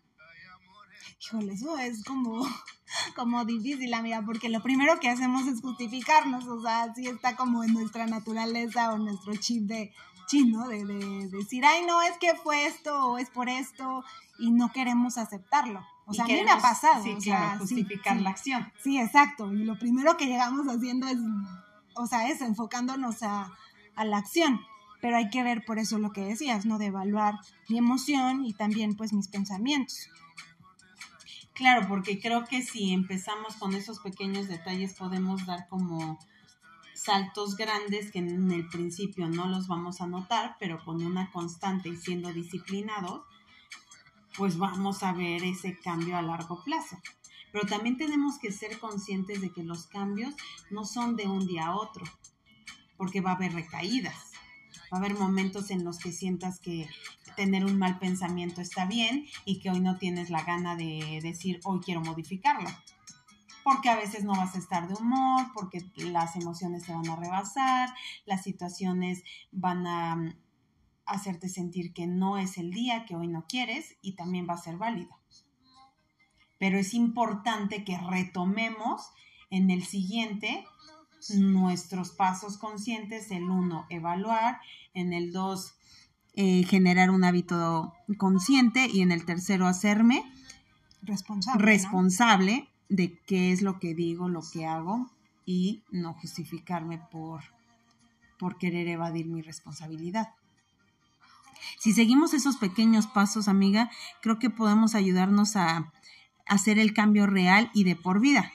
Híjole, 1.21 1.53
eso 1.53 1.79
es 1.79 2.05
como, 2.05 2.45
como 3.17 3.45
difícil, 3.45 3.95
amiga, 3.95 4.23
porque 4.25 4.49
lo 4.49 4.63
primero 4.63 4.99
que 5.01 5.09
hacemos 5.09 5.47
es 5.47 5.61
justificarnos, 5.61 6.47
o 6.47 6.61
sea, 6.61 6.93
si 6.95 7.07
está 7.07 7.37
como 7.37 7.65
en 7.65 7.73
nuestra 7.73 8.07
naturaleza 8.07 8.93
o 8.93 8.99
nuestro 8.99 9.35
chip 9.37 9.65
de 9.65 9.93
chino, 10.27 10.69
de, 10.69 10.85
de 10.85 11.29
decir, 11.29 11.65
ay, 11.65 11.85
no, 11.87 12.03
es 12.03 12.17
que 12.19 12.35
fue 12.35 12.67
esto 12.67 13.11
o 13.11 13.19
es 13.19 13.31
por 13.31 13.49
esto, 13.49 14.05
y 14.39 14.51
no 14.51 14.73
queremos 14.73 15.19
aceptarlo. 15.19 15.85
O 16.07 16.15
sea, 16.15 16.25
a 16.25 16.29
mí 16.29 16.43
me 16.45 16.51
ha 16.51 16.59
pasado. 16.59 17.03
Sí, 17.03 17.17
claro, 17.23 17.61
justificar 17.61 18.21
la 18.21 18.31
acción. 18.31 18.73
Sí, 18.83 18.99
exacto. 18.99 19.53
Y 19.53 19.65
lo 19.65 19.79
primero 19.79 20.17
que 20.17 20.27
llegamos 20.27 20.67
haciendo 20.67 21.07
es, 21.07 21.19
o 21.95 22.07
sea, 22.07 22.29
es 22.29 22.41
enfocándonos 22.41 23.23
a, 23.23 23.53
a 23.95 24.05
la 24.05 24.19
acción. 24.19 24.61
Pero 25.01 25.17
hay 25.17 25.31
que 25.31 25.43
ver 25.43 25.65
por 25.65 25.79
eso 25.79 25.99
lo 25.99 26.13
que 26.13 26.25
decías, 26.25 26.65
¿no? 26.65 26.79
De 26.79 26.87
evaluar 26.87 27.35
mi 27.69 27.79
emoción 27.79 28.45
y 28.45 28.53
también 28.53 28.97
pues 28.97 29.13
mis 29.13 29.29
pensamientos. 29.29 30.09
Claro, 31.55 31.87
porque 31.89 32.21
creo 32.21 32.45
que 32.45 32.63
si 32.63 32.93
empezamos 32.93 33.57
con 33.57 33.75
esos 33.75 34.01
pequeños 34.01 34.49
detalles 34.49 34.95
podemos 34.95 35.45
dar 35.45 35.69
como 35.69 36.19
saltos 36.95 37.57
grandes 37.57 38.11
que 38.11 38.21
en 38.21 38.51
el 38.51 38.69
principio 38.69 39.29
no 39.29 39.47
los 39.47 39.67
vamos 39.67 40.01
a 40.01 40.07
notar, 40.07 40.57
pero 40.59 40.83
con 40.85 41.05
una 41.05 41.31
constante 41.31 41.89
y 41.89 41.97
siendo 41.97 42.33
disciplinados, 42.33 43.23
pues 44.37 44.59
vamos 44.59 45.03
a 45.03 45.13
ver 45.13 45.45
ese 45.45 45.79
cambio 45.79 46.17
a 46.17 46.23
largo 46.23 46.63
plazo. 46.65 46.99
Pero 47.53 47.67
también 47.67 47.99
tenemos 47.99 48.39
que 48.39 48.51
ser 48.51 48.79
conscientes 48.79 49.41
de 49.41 49.53
que 49.53 49.63
los 49.63 49.87
cambios 49.87 50.35
no 50.71 50.85
son 50.85 51.17
de 51.17 51.27
un 51.27 51.47
día 51.47 51.67
a 51.67 51.77
otro, 51.77 52.05
porque 52.97 53.21
va 53.21 53.33
a 53.33 53.35
haber 53.35 53.53
recaídas. 53.53 54.33
Va 54.93 54.97
a 54.97 55.01
haber 55.01 55.15
momentos 55.15 55.71
en 55.71 55.85
los 55.85 55.99
que 55.99 56.13
sientas 56.13 56.61
que 56.61 56.89
tener 57.37 57.65
un 57.65 57.79
mal 57.79 57.99
pensamiento 57.99 58.61
está 58.61 58.87
bien 58.87 59.27
y 59.45 59.59
que 59.61 59.71
hoy 59.71 59.81
no 59.81 59.97
tienes 59.99 60.31
la 60.31 60.45
gana 60.45 60.77
de 60.77 61.21
decir 61.23 61.61
hoy 61.65 61.81
quiero 61.81 62.03
modificarlo 62.03 62.69
porque 63.63 63.89
a 63.89 63.97
veces 63.97 64.25
no 64.25 64.33
vas 64.33 64.55
a 64.55 64.59
estar 64.59 64.89
de 64.89 64.95
humor, 64.95 65.47
porque 65.55 65.85
las 65.97 66.37
emociones 66.37 66.85
te 66.85 66.93
van 66.93 67.09
a 67.09 67.17
rebasar, 67.17 67.95
las 68.27 68.43
situaciones 68.43 69.23
van 69.51 69.87
a 69.87 70.35
hacerte 71.07 71.49
sentir 71.49 71.93
que 71.93 72.07
no 72.07 72.39
es 72.39 72.59
el 72.59 72.71
día, 72.71 73.05
que 73.07 73.17
hoy 73.17 73.29
no 73.29 73.47
quieres 73.49 73.97
y 74.03 74.13
también 74.13 74.47
va 74.49 74.55
a 74.55 74.63
ser 74.63 74.77
válido. 74.77 75.19
Pero 76.59 76.79
es 76.79 76.95
importante 76.95 77.85
que 77.85 77.99
retomemos 77.99 79.11
en 79.51 79.71
el 79.71 79.85
siguiente 79.85 80.65
nuestros 81.37 82.11
pasos 82.11 82.57
conscientes, 82.57 83.31
el 83.31 83.45
uno, 83.45 83.87
evaluar, 83.91 84.61
en 84.95 85.13
el 85.13 85.33
dos, 85.33 85.75
eh, 86.35 86.65
generar 86.65 87.11
un 87.11 87.25
hábito 87.25 87.93
consciente 88.17 88.89
y 88.93 89.03
en 89.03 89.13
el 89.13 89.25
tercero, 89.25 89.67
hacerme 89.67 90.25
responsable. 91.03 91.65
responsable 91.65 92.69
de 92.89 93.19
qué 93.27 93.53
es 93.53 93.63
lo 93.63 93.79
que 93.79 93.95
digo, 93.95 94.29
lo 94.29 94.43
que 94.53 94.67
hago 94.67 95.11
y 95.45 95.83
no 95.91 96.15
justificarme 96.15 96.99
por, 97.11 97.43
por 98.39 98.59
querer 98.59 98.89
evadir 98.89 99.27
mi 99.27 99.43
responsabilidad. 99.43 100.35
Si 101.79 101.93
seguimos 101.93 102.35
esos 102.35 102.57
pequeños 102.57 103.07
pasos, 103.07 103.49
amiga, 103.49 103.91
creo 104.21 104.39
que 104.39 104.51
podemos 104.51 104.95
ayudarnos 104.95 105.57
a 105.57 105.93
hacer 106.47 106.79
el 106.79 106.93
cambio 106.93 107.27
real 107.27 107.71
y 107.75 107.85
de 107.85 107.97
por 107.97 108.21
vida. 108.21 108.53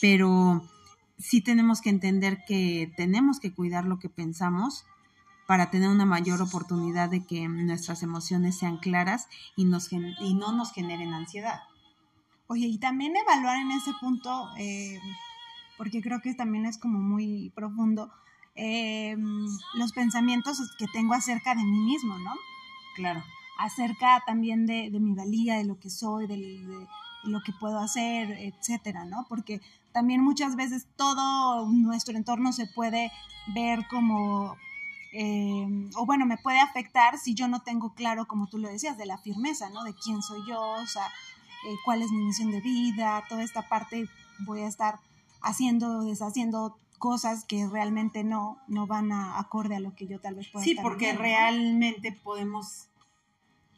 Pero 0.00 0.62
sí 1.18 1.40
tenemos 1.40 1.80
que 1.80 1.90
entender 1.90 2.44
que 2.46 2.92
tenemos 2.96 3.40
que 3.40 3.52
cuidar 3.52 3.84
lo 3.84 3.98
que 3.98 4.08
pensamos 4.08 4.84
para 5.46 5.70
tener 5.70 5.88
una 5.88 6.04
mayor 6.04 6.42
oportunidad 6.42 7.08
de 7.08 7.24
que 7.24 7.48
nuestras 7.48 8.02
emociones 8.02 8.58
sean 8.58 8.78
claras 8.78 9.28
y, 9.54 9.64
nos, 9.64 9.92
y 9.92 10.34
no 10.34 10.52
nos 10.52 10.72
generen 10.72 11.14
ansiedad. 11.14 11.60
Oye, 12.48 12.66
y 12.66 12.78
también 12.78 13.16
evaluar 13.16 13.56
en 13.58 13.70
ese 13.70 13.92
punto, 14.00 14.48
eh, 14.56 14.98
porque 15.76 16.00
creo 16.00 16.20
que 16.20 16.34
también 16.34 16.66
es 16.66 16.78
como 16.78 16.98
muy 16.98 17.50
profundo, 17.54 18.12
eh, 18.56 19.16
los 19.74 19.92
pensamientos 19.92 20.58
que 20.78 20.86
tengo 20.88 21.14
acerca 21.14 21.54
de 21.54 21.62
mí 21.62 21.80
mismo, 21.80 22.18
¿no? 22.18 22.34
Claro. 22.94 23.22
Acerca 23.58 24.22
también 24.26 24.66
de, 24.66 24.90
mi 24.90 25.14
valía, 25.14 25.56
de 25.56 25.64
lo 25.64 25.78
que 25.78 25.90
soy, 25.90 26.26
de, 26.26 26.86
lo 27.24 27.42
que 27.42 27.52
puedo 27.52 27.78
hacer, 27.78 28.30
etcétera, 28.32 29.04
¿no? 29.04 29.26
Porque 29.28 29.60
también 29.92 30.22
muchas 30.22 30.56
veces 30.56 30.86
todo 30.96 31.66
nuestro 31.66 32.16
entorno 32.16 32.52
se 32.52 32.66
puede 32.66 33.10
ver 33.54 33.86
como 33.88 34.56
eh, 35.12 35.90
o 35.96 36.04
bueno, 36.04 36.26
me 36.26 36.36
puede 36.36 36.60
afectar 36.60 37.16
si 37.18 37.34
yo 37.34 37.48
no 37.48 37.60
tengo 37.60 37.94
claro, 37.94 38.26
como 38.26 38.48
tú 38.48 38.58
lo 38.58 38.68
decías, 38.68 38.98
de 38.98 39.06
la 39.06 39.16
firmeza, 39.16 39.70
¿no? 39.70 39.84
De 39.84 39.94
quién 39.94 40.22
soy 40.22 40.40
yo, 40.46 40.60
o 40.60 40.86
sea, 40.86 41.06
eh, 41.06 41.74
cuál 41.84 42.02
es 42.02 42.10
mi 42.10 42.18
misión 42.18 42.50
de 42.50 42.60
vida, 42.60 43.24
toda 43.28 43.42
esta 43.42 43.68
parte 43.68 44.08
voy 44.40 44.60
a 44.60 44.66
estar 44.66 44.98
haciendo, 45.40 46.02
deshaciendo 46.02 46.76
cosas 46.96 47.44
que 47.44 47.66
realmente 47.66 48.24
no, 48.24 48.58
no 48.68 48.86
van 48.86 49.12
a 49.12 49.38
acorde 49.38 49.76
a 49.76 49.80
lo 49.80 49.94
que 49.94 50.06
yo 50.06 50.20
tal 50.20 50.34
vez 50.34 50.48
pueda 50.48 50.64
Sí, 50.64 50.76
porque 50.80 51.12
realmente 51.12 52.12
podemos 52.12 52.88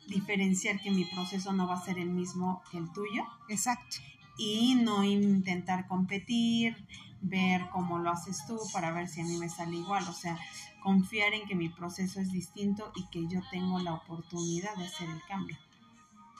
diferenciar 0.08 0.80
que 0.80 0.90
mi 0.90 1.04
proceso 1.04 1.52
no 1.52 1.68
va 1.68 1.74
a 1.74 1.84
ser 1.84 1.98
el 1.98 2.10
mismo 2.10 2.62
que 2.70 2.78
el 2.78 2.90
tuyo. 2.92 3.24
Exacto. 3.48 3.96
Y 4.38 4.76
no 4.76 5.04
intentar 5.04 5.86
competir, 5.86 6.76
ver 7.20 7.68
cómo 7.70 7.98
lo 7.98 8.10
haces 8.10 8.46
tú 8.46 8.58
para 8.72 8.92
ver 8.92 9.08
si 9.08 9.20
a 9.20 9.24
mí 9.24 9.36
me 9.36 9.48
sale 9.48 9.76
igual. 9.76 10.06
O 10.08 10.12
sea, 10.12 10.38
confiar 10.82 11.34
en 11.34 11.46
que 11.46 11.54
mi 11.54 11.68
proceso 11.68 12.20
es 12.20 12.32
distinto 12.32 12.92
y 12.94 13.06
que 13.10 13.26
yo 13.26 13.40
tengo 13.50 13.78
la 13.80 13.94
oportunidad 13.94 14.74
de 14.76 14.86
hacer 14.86 15.08
el 15.10 15.22
cambio 15.28 15.58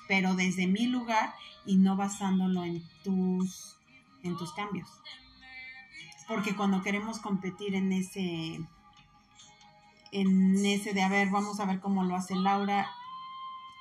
pero 0.09 0.35
desde 0.35 0.67
mi 0.67 0.87
lugar 0.87 1.35
y 1.65 1.77
no 1.77 1.95
basándolo 1.95 2.65
en 2.65 2.83
tus, 3.05 3.77
en 4.25 4.37
tus 4.37 4.53
cambios. 4.55 4.89
Porque 6.29 6.55
cuando 6.55 6.83
queremos 6.83 7.19
competir 7.19 7.75
en 7.75 7.91
ese, 7.91 8.61
en 10.13 10.67
ese 10.67 10.93
de, 10.93 11.03
a 11.03 11.09
ver, 11.09 11.31
vamos 11.31 11.59
a 11.59 11.65
ver 11.65 11.81
cómo 11.81 12.05
lo 12.05 12.15
hace 12.15 12.37
Laura 12.37 12.89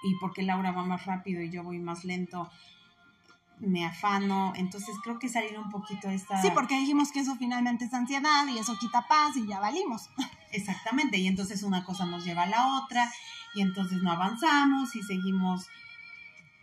y 0.03 0.15
porque 0.15 0.43
Laura 0.43 0.71
va 0.71 0.85
más 0.85 1.05
rápido 1.05 1.41
y 1.41 1.51
yo 1.51 1.63
voy 1.63 1.79
más 1.79 2.05
lento, 2.05 2.49
me 3.59 3.85
afano. 3.85 4.53
Entonces 4.55 4.95
creo 5.03 5.19
que 5.19 5.29
salir 5.29 5.57
un 5.59 5.69
poquito 5.69 6.07
de 6.07 6.15
esta... 6.15 6.41
Sí, 6.41 6.49
porque 6.53 6.79
dijimos 6.79 7.11
que 7.11 7.19
eso 7.19 7.35
finalmente 7.35 7.85
es 7.85 7.93
ansiedad 7.93 8.47
y 8.47 8.57
eso 8.57 8.77
quita 8.79 9.07
paz 9.07 9.35
y 9.35 9.45
ya 9.47 9.59
valimos. 9.59 10.09
Exactamente, 10.51 11.17
y 11.17 11.27
entonces 11.27 11.63
una 11.63 11.83
cosa 11.83 12.05
nos 12.05 12.23
lleva 12.23 12.43
a 12.43 12.47
la 12.47 12.77
otra 12.77 13.11
y 13.53 13.61
entonces 13.61 14.01
no 14.01 14.11
avanzamos 14.11 14.95
y 14.95 15.03
seguimos 15.03 15.67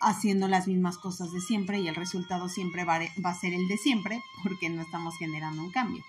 haciendo 0.04 0.48
las 0.48 0.66
mismas 0.66 0.98
cosas 0.98 1.32
de 1.32 1.40
siempre 1.40 1.80
y 1.80 1.88
el 1.88 1.94
resultado 1.94 2.48
siempre 2.48 2.84
va, 2.84 2.96
a 2.96 3.34
ser 3.34 3.54
el 3.54 3.66
de 3.68 3.78
siempre 3.78 4.22
porque 4.42 4.68
no 4.68 4.82
estamos 4.82 5.16
generando 5.16 5.62
un 5.62 5.70
cambio. 5.70 6.04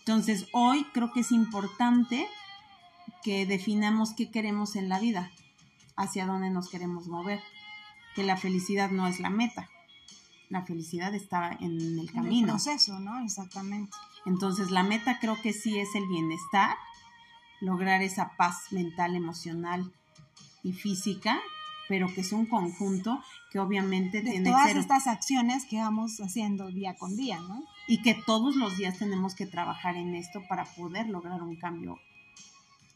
Entonces, 0.00 0.46
hoy 0.52 0.84
creo 0.92 1.12
que 1.12 1.20
es 1.20 1.32
importante 1.32 2.28
que 3.22 3.46
definamos 3.46 4.14
qué 4.14 4.30
queremos 4.30 4.76
en 4.76 4.88
la 4.88 4.98
vida, 4.98 5.30
hacia 5.96 6.26
dónde 6.26 6.50
nos 6.50 6.68
queremos 6.68 7.06
mover, 7.06 7.40
que 8.14 8.22
la 8.22 8.36
felicidad 8.36 8.90
no 8.90 9.06
es 9.06 9.20
la 9.20 9.30
meta, 9.30 9.68
la 10.48 10.62
felicidad 10.62 11.14
está 11.14 11.52
en 11.52 11.98
el 11.98 12.10
camino. 12.12 12.36
En 12.36 12.44
el 12.44 12.50
proceso, 12.50 12.98
¿no? 12.98 13.22
Exactamente. 13.24 13.96
Entonces, 14.26 14.70
la 14.70 14.82
meta 14.82 15.18
creo 15.20 15.40
que 15.40 15.52
sí 15.52 15.78
es 15.78 15.94
el 15.94 16.06
bienestar, 16.08 16.76
lograr 17.60 18.02
esa 18.02 18.36
paz 18.36 18.72
mental, 18.72 19.16
emocional 19.16 19.92
y 20.62 20.72
física 20.72 21.40
pero 21.90 22.06
que 22.14 22.20
es 22.20 22.30
un 22.30 22.46
conjunto 22.46 23.20
que 23.50 23.58
obviamente 23.58 24.22
de 24.22 24.40
todas 24.44 24.76
estas 24.76 25.08
acciones 25.08 25.64
que 25.64 25.78
vamos 25.78 26.20
haciendo 26.20 26.68
día 26.68 26.94
con 26.94 27.16
día, 27.16 27.40
¿no? 27.40 27.64
Y 27.88 28.00
que 28.00 28.14
todos 28.14 28.54
los 28.54 28.76
días 28.76 28.96
tenemos 28.96 29.34
que 29.34 29.44
trabajar 29.44 29.96
en 29.96 30.14
esto 30.14 30.40
para 30.48 30.64
poder 30.66 31.08
lograr 31.08 31.42
un 31.42 31.56
cambio 31.56 31.98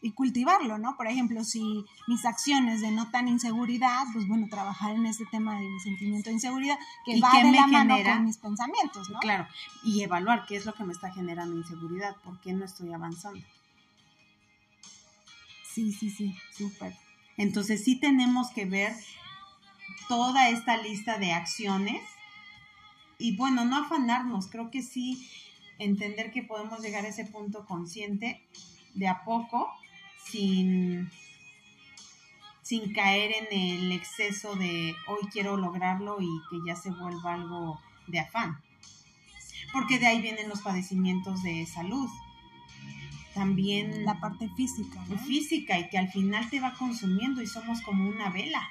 y 0.01 0.13
cultivarlo, 0.13 0.79
¿no? 0.79 0.97
Por 0.97 1.09
ejemplo, 1.09 1.43
si 1.43 1.85
mis 2.07 2.25
acciones 2.25 2.83
denotan 2.83 3.27
inseguridad, 3.27 4.05
pues 4.13 4.29
bueno, 4.29 4.47
trabajar 4.49 4.95
en 4.95 5.07
este 5.07 5.27
tema 5.27 5.59
de 5.59 5.69
mi 5.69 5.81
sentimiento 5.81 6.31
de 6.31 6.35
inseguridad 6.35 6.79
que 7.05 7.21
va 7.21 7.33
de 7.43 7.51
la 7.51 7.67
mano 7.67 7.97
con 8.01 8.25
mis 8.27 8.39
pensamientos, 8.39 9.11
¿no? 9.11 9.19
Claro, 9.19 9.49
y 9.83 10.03
evaluar 10.03 10.47
qué 10.47 10.55
es 10.55 10.67
lo 10.67 10.75
que 10.75 10.85
me 10.85 10.93
está 10.93 11.11
generando 11.11 11.57
inseguridad, 11.57 12.15
por 12.23 12.41
qué 12.41 12.53
no 12.53 12.65
estoy 12.65 12.93
avanzando. 12.93 13.45
Sí, 15.65 15.91
sí, 15.91 16.11
sí, 16.11 16.37
súper. 16.53 16.95
Entonces 17.37 17.85
sí 17.85 17.97
tenemos 17.97 18.51
que 18.51 18.65
ver 18.65 18.95
toda 20.09 20.49
esta 20.49 20.77
lista 20.77 21.19
de 21.19 21.33
acciones 21.33 22.03
y 23.19 23.37
bueno, 23.37 23.65
no 23.65 23.79
afanarnos, 23.79 24.49
creo 24.49 24.71
que 24.71 24.83
sí 24.83 25.29
entender 25.79 26.31
que 26.31 26.43
podemos 26.43 26.81
llegar 26.81 27.05
a 27.05 27.09
ese 27.09 27.25
punto 27.25 27.65
consciente 27.67 28.47
de 28.95 29.09
a 29.09 29.25
poco 29.25 29.69
sin, 30.25 31.11
sin 32.63 32.93
caer 32.93 33.33
en 33.33 33.61
el 33.61 33.93
exceso 33.93 34.55
de 34.57 34.95
hoy 35.09 35.29
quiero 35.33 35.57
lograrlo 35.57 36.21
y 36.21 36.29
que 36.51 36.59
ya 36.67 36.77
se 36.77 36.91
vuelva 36.91 37.35
algo 37.35 37.81
de 38.07 38.21
afán. 38.21 38.61
Porque 39.73 39.99
de 39.99 40.07
ahí 40.07 40.21
vienen 40.21 40.49
los 40.49 40.63
padecimientos 40.63 41.43
de 41.43 41.67
salud 41.67 42.09
también 43.35 44.05
la 44.05 44.21
parte 44.21 44.49
física. 44.57 45.05
Física 45.27 45.79
y 45.79 45.89
que 45.89 45.99
al 45.99 46.09
final 46.09 46.49
te 46.49 46.61
va 46.61 46.75
consumiendo 46.75 47.43
y 47.43 47.47
somos 47.47 47.83
como 47.83 48.09
una 48.09 48.31
vela. 48.31 48.69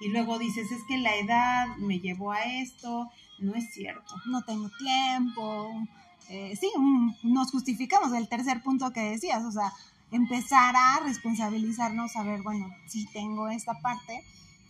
Y 0.00 0.08
luego 0.08 0.38
dices, 0.38 0.70
es 0.70 0.84
que 0.84 0.98
la 0.98 1.16
edad 1.16 1.76
me 1.78 1.98
llevó 1.98 2.32
a 2.32 2.44
esto, 2.44 3.10
no 3.38 3.54
es 3.54 3.72
cierto. 3.72 4.14
No 4.26 4.42
tengo 4.42 4.70
tiempo. 4.78 5.72
Eh, 6.28 6.56
sí, 6.60 6.70
nos 7.22 7.50
justificamos 7.50 8.12
el 8.12 8.28
tercer 8.28 8.62
punto 8.62 8.92
que 8.92 9.00
decías, 9.00 9.44
o 9.44 9.50
sea, 9.50 9.72
empezar 10.10 10.74
a 10.76 11.00
responsabilizarnos, 11.04 12.16
a 12.16 12.22
ver, 12.22 12.42
bueno, 12.42 12.68
sí 12.86 13.08
tengo 13.12 13.48
esta 13.48 13.80
parte, 13.80 14.22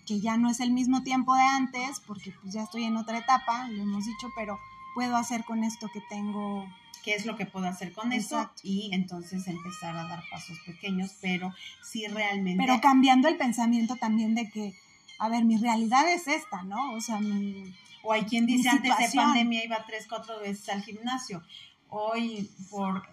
que 0.06 0.20
ya 0.20 0.36
no 0.36 0.48
es 0.48 0.60
el 0.60 0.70
mismo 0.70 1.02
tiempo 1.02 1.34
de 1.34 1.42
antes, 1.42 2.00
porque 2.06 2.32
pues 2.40 2.54
ya 2.54 2.62
estoy 2.62 2.84
en 2.84 2.96
otra 2.96 3.18
etapa, 3.18 3.68
lo 3.68 3.82
hemos 3.82 4.06
dicho, 4.06 4.28
pero 4.36 4.58
puedo 4.98 5.16
hacer 5.16 5.44
con 5.44 5.62
esto 5.62 5.88
que 5.92 6.00
tengo 6.10 6.66
qué 7.04 7.14
es 7.14 7.24
lo 7.24 7.36
que 7.36 7.46
puedo 7.46 7.68
hacer 7.68 7.92
con 7.92 8.12
eso 8.12 8.50
y 8.64 8.90
entonces 8.92 9.46
empezar 9.46 9.96
a 9.96 10.08
dar 10.08 10.24
pasos 10.28 10.58
pequeños, 10.66 11.12
pero 11.20 11.54
sí 11.84 12.04
realmente... 12.08 12.60
Pero 12.60 12.80
cambiando 12.80 13.28
el 13.28 13.36
pensamiento 13.36 13.94
también 13.94 14.34
de 14.34 14.50
que, 14.50 14.74
a 15.20 15.28
ver, 15.28 15.44
mi 15.44 15.56
realidad 15.56 16.12
es 16.12 16.26
esta, 16.26 16.64
¿no? 16.64 16.94
O 16.94 17.00
sea, 17.00 17.20
mi... 17.20 17.72
O 18.02 18.12
hay 18.12 18.22
quien 18.22 18.44
dice 18.44 18.68
antes 18.70 18.92
de 18.98 19.16
pandemia 19.16 19.64
iba 19.64 19.86
tres, 19.86 20.06
cuatro 20.08 20.40
veces 20.40 20.68
al 20.68 20.82
gimnasio. 20.82 21.44
hoy 21.90 22.50
por, 22.68 23.04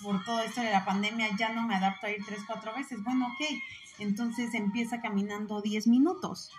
por 0.00 0.24
todo 0.24 0.42
esto 0.42 0.60
de 0.60 0.70
la 0.70 0.84
pandemia 0.84 1.28
ya 1.36 1.48
no 1.52 1.66
me 1.66 1.74
adapto 1.74 2.06
a 2.06 2.10
ir 2.10 2.24
tres, 2.24 2.42
cuatro 2.46 2.72
veces. 2.72 3.02
Bueno, 3.02 3.26
ok, 3.26 3.44
entonces 3.98 4.54
empieza 4.54 5.00
caminando 5.00 5.60
10 5.60 5.88
minutos. 5.88 6.52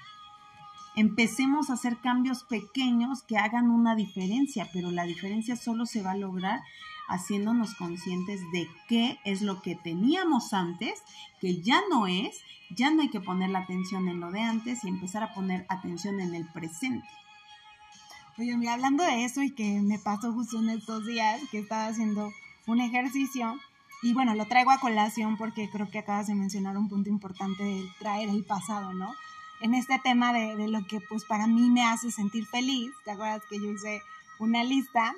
Empecemos 0.95 1.69
a 1.69 1.73
hacer 1.73 1.97
cambios 1.97 2.43
pequeños 2.43 3.23
que 3.23 3.37
hagan 3.37 3.69
una 3.69 3.95
diferencia, 3.95 4.69
pero 4.71 4.91
la 4.91 5.05
diferencia 5.05 5.55
solo 5.55 5.85
se 5.85 6.03
va 6.03 6.11
a 6.11 6.17
lograr 6.17 6.61
haciéndonos 7.07 7.75
conscientes 7.75 8.41
de 8.51 8.67
qué 8.87 9.19
es 9.25 9.41
lo 9.41 9.61
que 9.61 9.75
teníamos 9.75 10.53
antes, 10.53 11.01
que 11.41 11.61
ya 11.61 11.81
no 11.89 12.07
es, 12.07 12.41
ya 12.69 12.91
no 12.91 13.01
hay 13.01 13.09
que 13.09 13.19
poner 13.19 13.49
la 13.49 13.59
atención 13.59 14.07
en 14.07 14.19
lo 14.19 14.31
de 14.31 14.41
antes 14.41 14.83
y 14.83 14.87
empezar 14.87 15.23
a 15.23 15.33
poner 15.33 15.65
atención 15.67 16.19
en 16.19 16.35
el 16.35 16.45
presente. 16.47 17.07
Oye, 18.37 18.55
mira, 18.57 18.73
hablando 18.73 19.03
de 19.03 19.25
eso 19.25 19.41
y 19.41 19.51
que 19.51 19.81
me 19.81 19.99
pasó 19.99 20.33
justo 20.33 20.59
en 20.59 20.69
estos 20.69 21.05
días 21.05 21.39
que 21.51 21.59
estaba 21.59 21.87
haciendo 21.87 22.31
un 22.65 22.79
ejercicio, 22.79 23.59
y 24.01 24.13
bueno, 24.13 24.35
lo 24.35 24.45
traigo 24.47 24.71
a 24.71 24.79
colación 24.79 25.37
porque 25.37 25.69
creo 25.69 25.89
que 25.89 25.99
acabas 25.99 26.27
de 26.27 26.35
mencionar 26.35 26.77
un 26.77 26.89
punto 26.89 27.09
importante 27.09 27.63
de 27.63 27.87
traer 27.99 28.29
el 28.29 28.43
pasado, 28.43 28.93
¿no? 28.93 29.13
En 29.63 29.73
este 29.75 29.97
tema 29.97 30.33
de, 30.33 30.67
lo 30.67 30.85
que 30.85 30.99
pues 30.99 31.23
para 31.23 31.47
mí 31.47 31.69
me 31.69 31.85
hace 31.85 32.11
sentir 32.11 32.45
feliz, 32.45 32.91
¿te 33.05 33.11
acuerdas 33.11 33.43
que 33.49 33.61
yo 33.61 33.71
hice 33.71 34.01
una 34.37 34.61
lista 34.61 35.15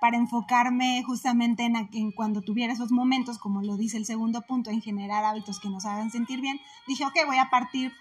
para 0.00 0.16
enfocarme 0.16 1.02
justamente 1.04 1.64
en, 1.64 1.76
en, 1.76 2.10
cuando 2.10 2.40
tuviera 2.40 2.72
esos 2.72 2.90
momentos, 2.90 3.38
como 3.38 3.60
lo 3.60 3.76
dice 3.76 3.98
el 3.98 4.06
segundo 4.06 4.40
punto, 4.46 4.70
en 4.70 4.80
generar 4.80 5.26
hábitos 5.26 5.60
que 5.60 5.68
nos 5.68 5.84
hagan 5.84 6.10
sentir 6.10 6.40
bien, 6.40 6.58
dije, 6.86 7.04
ok, 7.04 7.16
voy 7.26 7.36
a 7.36 7.50
partir 7.50 7.92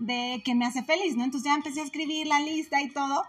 de 0.00 0.42
que 0.44 0.56
me 0.56 0.66
hace 0.66 0.82
feliz, 0.82 1.14
¿no? 1.16 1.22
Entonces 1.22 1.48
ya 1.48 1.54
empecé 1.54 1.80
a 1.80 1.84
escribir 1.84 2.26
la 2.26 2.40
lista 2.40 2.82
y 2.82 2.90
todo, 2.90 3.22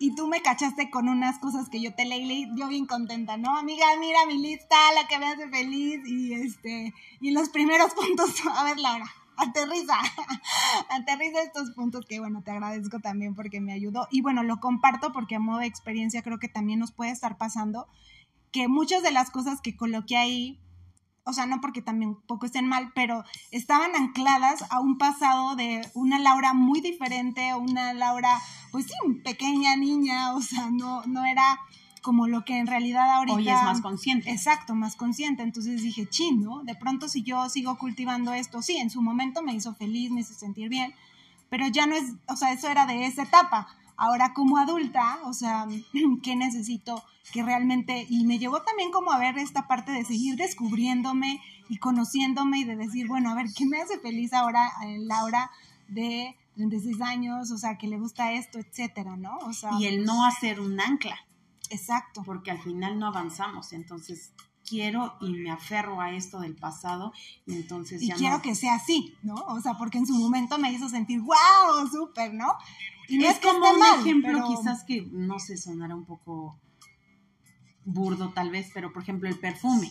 y 0.00 0.16
tú 0.16 0.26
me 0.26 0.42
cachaste 0.42 0.90
con 0.90 1.08
unas 1.08 1.38
cosas 1.38 1.68
que 1.68 1.80
yo 1.80 1.94
te 1.94 2.04
leí, 2.04 2.48
yo 2.56 2.66
bien 2.66 2.86
contenta, 2.86 3.36
¿no? 3.36 3.56
Amiga, 3.56 3.86
mira 4.00 4.26
mi 4.26 4.38
lista, 4.38 4.76
la 4.96 5.06
que 5.06 5.20
me 5.20 5.28
hace 5.28 5.48
feliz 5.48 6.00
y 6.04 6.34
este 6.34 6.92
y 7.20 7.30
los 7.30 7.48
primeros 7.50 7.94
puntos, 7.94 8.28
a 8.56 8.64
ver 8.64 8.78
Laura, 8.80 9.06
aterriza, 9.38 9.96
aterriza 10.90 11.42
estos 11.42 11.70
puntos 11.70 12.04
que 12.06 12.20
bueno, 12.20 12.42
te 12.42 12.50
agradezco 12.50 13.00
también 13.00 13.34
porque 13.34 13.60
me 13.60 13.72
ayudó. 13.72 14.06
Y 14.10 14.20
bueno, 14.20 14.42
lo 14.42 14.60
comparto 14.60 15.12
porque 15.12 15.36
a 15.36 15.40
modo 15.40 15.60
de 15.60 15.66
experiencia 15.66 16.22
creo 16.22 16.38
que 16.38 16.48
también 16.48 16.78
nos 16.78 16.92
puede 16.92 17.10
estar 17.10 17.38
pasando 17.38 17.88
que 18.52 18.68
muchas 18.68 19.02
de 19.02 19.12
las 19.12 19.30
cosas 19.30 19.60
que 19.60 19.76
coloqué 19.76 20.16
ahí 20.16 20.60
o 21.28 21.34
sea, 21.34 21.44
no 21.44 21.60
porque 21.60 21.82
también 21.82 22.14
poco 22.26 22.46
estén 22.46 22.66
mal, 22.66 22.90
pero 22.94 23.22
estaban 23.50 23.94
ancladas 23.94 24.64
a 24.70 24.80
un 24.80 24.96
pasado 24.96 25.56
de 25.56 25.86
una 25.92 26.18
Laura 26.18 26.54
muy 26.54 26.80
diferente, 26.80 27.54
una 27.54 27.92
Laura, 27.92 28.40
pues 28.72 28.86
sí, 28.86 28.94
pequeña 29.22 29.76
niña, 29.76 30.34
o 30.34 30.40
sea, 30.40 30.70
no, 30.70 31.02
no 31.04 31.26
era 31.26 31.60
como 32.08 32.26
lo 32.26 32.42
que 32.42 32.56
en 32.56 32.66
realidad 32.66 33.06
ahorita... 33.10 33.36
Hoy 33.36 33.50
es 33.50 33.62
más 33.64 33.82
consciente. 33.82 34.30
Exacto, 34.30 34.74
más 34.74 34.96
consciente. 34.96 35.42
Entonces 35.42 35.82
dije, 35.82 36.08
chin, 36.08 36.42
¿no? 36.42 36.62
De 36.64 36.74
pronto 36.74 37.06
si 37.06 37.22
yo 37.22 37.46
sigo 37.50 37.76
cultivando 37.76 38.32
esto, 38.32 38.62
sí, 38.62 38.78
en 38.78 38.88
su 38.88 39.02
momento 39.02 39.42
me 39.42 39.52
hizo 39.52 39.74
feliz, 39.74 40.10
me 40.10 40.22
hizo 40.22 40.32
sentir 40.32 40.70
bien, 40.70 40.94
pero 41.50 41.66
ya 41.66 41.86
no 41.86 41.94
es, 41.94 42.14
o 42.26 42.34
sea, 42.34 42.50
eso 42.54 42.66
era 42.68 42.86
de 42.86 43.04
esa 43.04 43.24
etapa. 43.24 43.68
Ahora 43.98 44.32
como 44.32 44.56
adulta, 44.56 45.18
o 45.24 45.34
sea, 45.34 45.66
¿qué 46.22 46.34
necesito 46.34 47.04
que 47.30 47.42
realmente, 47.42 48.06
y 48.08 48.24
me 48.24 48.38
llevó 48.38 48.62
también 48.62 48.90
como 48.90 49.12
a 49.12 49.18
ver 49.18 49.36
esta 49.36 49.68
parte 49.68 49.92
de 49.92 50.06
seguir 50.06 50.36
descubriéndome 50.36 51.42
y 51.68 51.76
conociéndome 51.76 52.60
y 52.60 52.64
de 52.64 52.76
decir, 52.76 53.06
bueno, 53.06 53.32
a 53.32 53.34
ver, 53.34 53.48
¿qué 53.54 53.66
me 53.66 53.82
hace 53.82 53.98
feliz 53.98 54.32
ahora 54.32 54.72
en 54.80 55.08
la 55.08 55.24
hora 55.24 55.50
de 55.88 56.38
36 56.54 57.02
años? 57.02 57.50
O 57.50 57.58
sea, 57.58 57.76
que 57.76 57.86
le 57.86 57.98
gusta 57.98 58.32
esto, 58.32 58.58
etcétera, 58.58 59.18
¿no? 59.18 59.36
O 59.40 59.52
sea, 59.52 59.72
y 59.78 59.84
el 59.84 60.06
no 60.06 60.24
hacer 60.24 60.58
un 60.58 60.80
ancla. 60.80 61.18
Exacto. 61.70 62.22
Porque 62.24 62.50
al 62.50 62.60
final 62.60 62.98
no 62.98 63.06
avanzamos, 63.06 63.72
entonces 63.72 64.32
quiero 64.68 65.16
y 65.20 65.32
me 65.32 65.50
aferro 65.50 66.00
a 66.00 66.12
esto 66.12 66.40
del 66.40 66.54
pasado 66.54 67.12
y 67.46 67.54
entonces 67.54 68.02
y 68.02 68.10
quiero 68.10 68.42
que 68.42 68.54
sea 68.54 68.74
así, 68.74 69.14
¿no? 69.22 69.34
O 69.34 69.60
sea, 69.60 69.74
porque 69.78 69.98
en 69.98 70.06
su 70.06 70.14
momento 70.14 70.58
me 70.58 70.70
hizo 70.70 70.88
sentir, 70.88 71.20
wow, 71.20 71.88
súper, 71.90 72.34
¿no? 72.34 72.52
Y 73.08 73.18
no 73.18 73.28
es, 73.28 73.38
como 73.38 73.58
un 73.58 74.00
ejemplo 74.00 74.44
quizás 74.46 74.84
que 74.84 75.08
no 75.10 75.38
sé, 75.38 75.56
sonará 75.56 75.94
un 75.94 76.04
poco 76.04 76.60
burdo 77.84 78.30
tal 78.34 78.50
vez, 78.50 78.70
pero 78.74 78.92
por 78.92 79.02
ejemplo 79.02 79.28
el 79.28 79.38
perfume. 79.38 79.90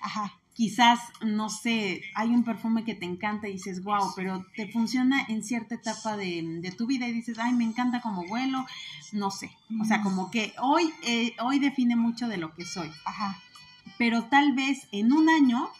Ajá. 0.00 0.39
Quizás, 0.54 0.98
no 1.22 1.48
sé, 1.48 2.02
hay 2.14 2.30
un 2.30 2.44
perfume 2.44 2.84
que 2.84 2.94
te 2.94 3.06
encanta 3.06 3.48
y 3.48 3.52
dices, 3.52 3.82
wow, 3.82 4.12
pero 4.14 4.44
te 4.56 4.70
funciona 4.70 5.24
en 5.28 5.42
cierta 5.42 5.76
etapa 5.76 6.16
de, 6.16 6.74
tu 6.76 6.86
vida 6.86 7.08
y 7.08 7.12
dices, 7.12 7.38
ay, 7.38 7.52
me 7.54 7.64
encanta 7.64 8.00
como 8.00 8.26
vuelo, 8.26 8.66
no 9.12 9.30
sé. 9.30 9.50
O 9.80 9.84
sea, 9.84 10.02
como 10.02 10.30
que 10.30 10.52
hoy, 10.60 10.92
eh, 11.04 11.34
hoy 11.40 11.60
define 11.60 11.96
mucho 11.96 12.28
de 12.28 12.36
lo 12.36 12.54
que 12.54 12.64
soy. 12.64 12.90
Ajá. 13.04 13.38
Pero 13.96 14.24
tal 14.24 14.54
vez 14.54 14.86
en 14.92 15.12
un 15.12 15.28
año 15.28 15.70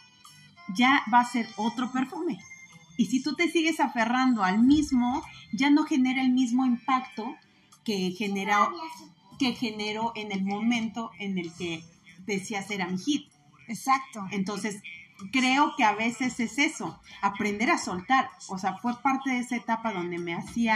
ya 0.73 1.03
va 1.13 1.19
a 1.19 1.25
ser 1.29 1.47
otro 1.57 1.91
perfume. 1.91 2.39
Y 2.97 3.07
si 3.07 3.21
tú 3.21 3.35
te 3.35 3.49
sigues 3.49 3.79
aferrando 3.79 4.43
al 4.43 4.61
mismo, 4.61 5.23
ya 5.53 5.69
no 5.69 5.85
genera 5.85 6.21
el 6.21 6.31
mismo 6.31 6.65
impacto 6.65 7.35
que, 7.83 8.11
genera, 8.11 8.69
que 9.39 9.53
generó 9.53 10.13
en 10.15 10.31
el 10.31 10.43
momento 10.43 11.11
en 11.19 11.37
el 11.37 11.51
que 11.53 11.83
decías 12.25 12.69
era 12.69 12.87
mi 12.87 12.97
hit. 12.97 13.30
Exacto. 13.71 14.27
Entonces, 14.31 14.81
creo 15.31 15.73
que 15.77 15.83
a 15.83 15.93
veces 15.93 16.39
es 16.39 16.57
eso, 16.57 16.99
aprender 17.21 17.69
a 17.69 17.77
soltar. 17.77 18.29
O 18.49 18.57
sea, 18.57 18.77
fue 18.77 19.01
parte 19.01 19.31
de 19.31 19.39
esa 19.39 19.55
etapa 19.55 19.93
donde 19.93 20.19
me 20.19 20.33
hacía 20.33 20.75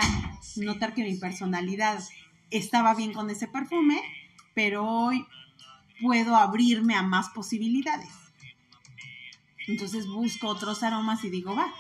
notar 0.58 0.94
que 0.94 1.04
mi 1.04 1.16
personalidad 1.16 2.00
estaba 2.52 2.94
bien 2.94 3.14
con 3.14 3.30
ese 3.30 3.48
perfume, 3.48 4.02
pero 4.54 4.86
hoy 4.86 5.26
puedo 6.02 6.36
abrirme 6.36 6.96
a 6.96 7.04
más 7.04 7.30
posibilidades. 7.30 8.12
Entonces 9.68 10.08
busco 10.08 10.48
otros 10.48 10.84
aromas 10.84 11.24
y 11.24 11.30
digo, 11.30 11.56
va, 11.56 11.74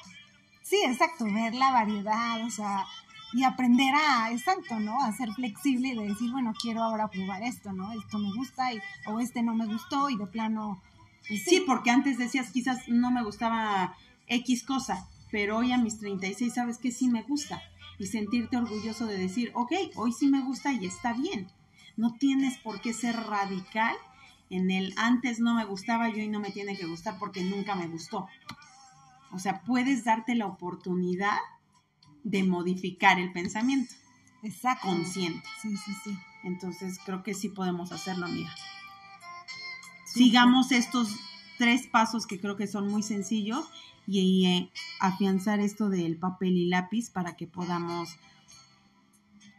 Sí, 0.65 0.78
exacto, 0.84 1.25
ver 1.25 1.54
la 1.54 1.71
variedad, 1.71 2.43
o 2.43 2.49
sea, 2.49 2.88
y 3.34 3.43
aprender 3.43 3.93
a, 3.93 4.32
exacto, 4.32 4.80
¿no? 4.80 4.99
A 4.99 5.12
ser 5.12 5.32
flexible 5.32 5.89
y 5.89 5.95
de 5.95 6.08
decir, 6.08 6.32
bueno, 6.32 6.54
quiero 6.60 6.82
ahora 6.82 7.08
probar 7.08 7.43
esto, 7.43 7.71
¿no? 7.71 7.91
Esto 7.91 8.17
me 8.17 8.34
gusta 8.34 8.73
y, 8.73 8.80
o 9.06 9.19
este 9.19 9.43
no 9.43 9.54
me 9.54 9.67
gustó 9.67 10.10
y 10.10 10.17
de 10.17 10.25
plano... 10.25 10.82
Pues 11.27 11.43
sí. 11.43 11.63
porque 11.65 11.89
antes 11.89 12.17
decías 12.17 12.51
quizás 12.51 12.88
no 12.88 13.11
me 13.11 13.23
gustaba 13.23 13.95
X 14.27 14.63
cosa, 14.63 15.07
pero 15.31 15.57
hoy 15.57 15.71
a 15.71 15.77
mis 15.77 15.99
36 15.99 16.53
sabes 16.53 16.77
que 16.77 16.91
sí 16.91 17.07
me 17.07 17.23
gusta 17.23 17.61
y 17.97 18.07
sentirte 18.07 18.57
orgulloso 18.57 19.05
de 19.05 19.17
decir, 19.17 19.51
ok, 19.53 19.71
hoy 19.95 20.11
sí 20.11 20.27
me 20.27 20.41
gusta 20.41 20.71
y 20.73 20.85
está 20.85 21.13
bien. 21.13 21.47
No 21.97 22.15
tienes 22.15 22.57
por 22.57 22.81
qué 22.81 22.93
ser 22.93 23.15
radical 23.15 23.95
en 24.49 24.69
el 24.69 24.93
antes 24.97 25.39
no 25.39 25.55
me 25.55 25.65
gustaba 25.65 26.09
y 26.09 26.19
hoy 26.19 26.27
no 26.27 26.39
me 26.39 26.51
tiene 26.51 26.77
que 26.77 26.85
gustar 26.85 27.17
porque 27.17 27.43
nunca 27.43 27.75
me 27.75 27.88
gustó. 27.88 28.27
O 29.31 29.39
sea, 29.39 29.61
puedes 29.61 30.03
darte 30.03 30.35
la 30.35 30.45
oportunidad 30.45 31.38
de 32.23 32.43
modificar 32.43 33.19
el 33.19 33.31
pensamiento. 33.31 33.93
Exacto. 34.43 34.88
Consciente. 34.88 35.47
Sí, 35.61 35.75
sí, 35.77 35.91
sí. 36.03 36.17
Entonces 36.43 36.99
creo 37.03 37.23
que 37.23 37.33
sí 37.33 37.49
podemos 37.49 37.91
hacerlo, 37.91 38.27
amiga. 38.27 38.53
Sigamos 40.15 40.71
estos 40.71 41.10
tres 41.58 41.88
pasos 41.88 42.25
que 42.25 42.39
creo 42.39 42.56
que 42.56 42.67
son 42.67 42.88
muy 42.88 43.04
sencillos 43.04 43.65
y, 44.08 44.45
eh, 44.45 44.71
afianzar 44.99 45.60
esto 45.60 45.89
del 45.89 46.17
papel 46.17 46.56
y 46.58 46.67
lápiz 46.67 47.10
para 47.10 47.36
que 47.36 47.47
podamos 47.47 48.17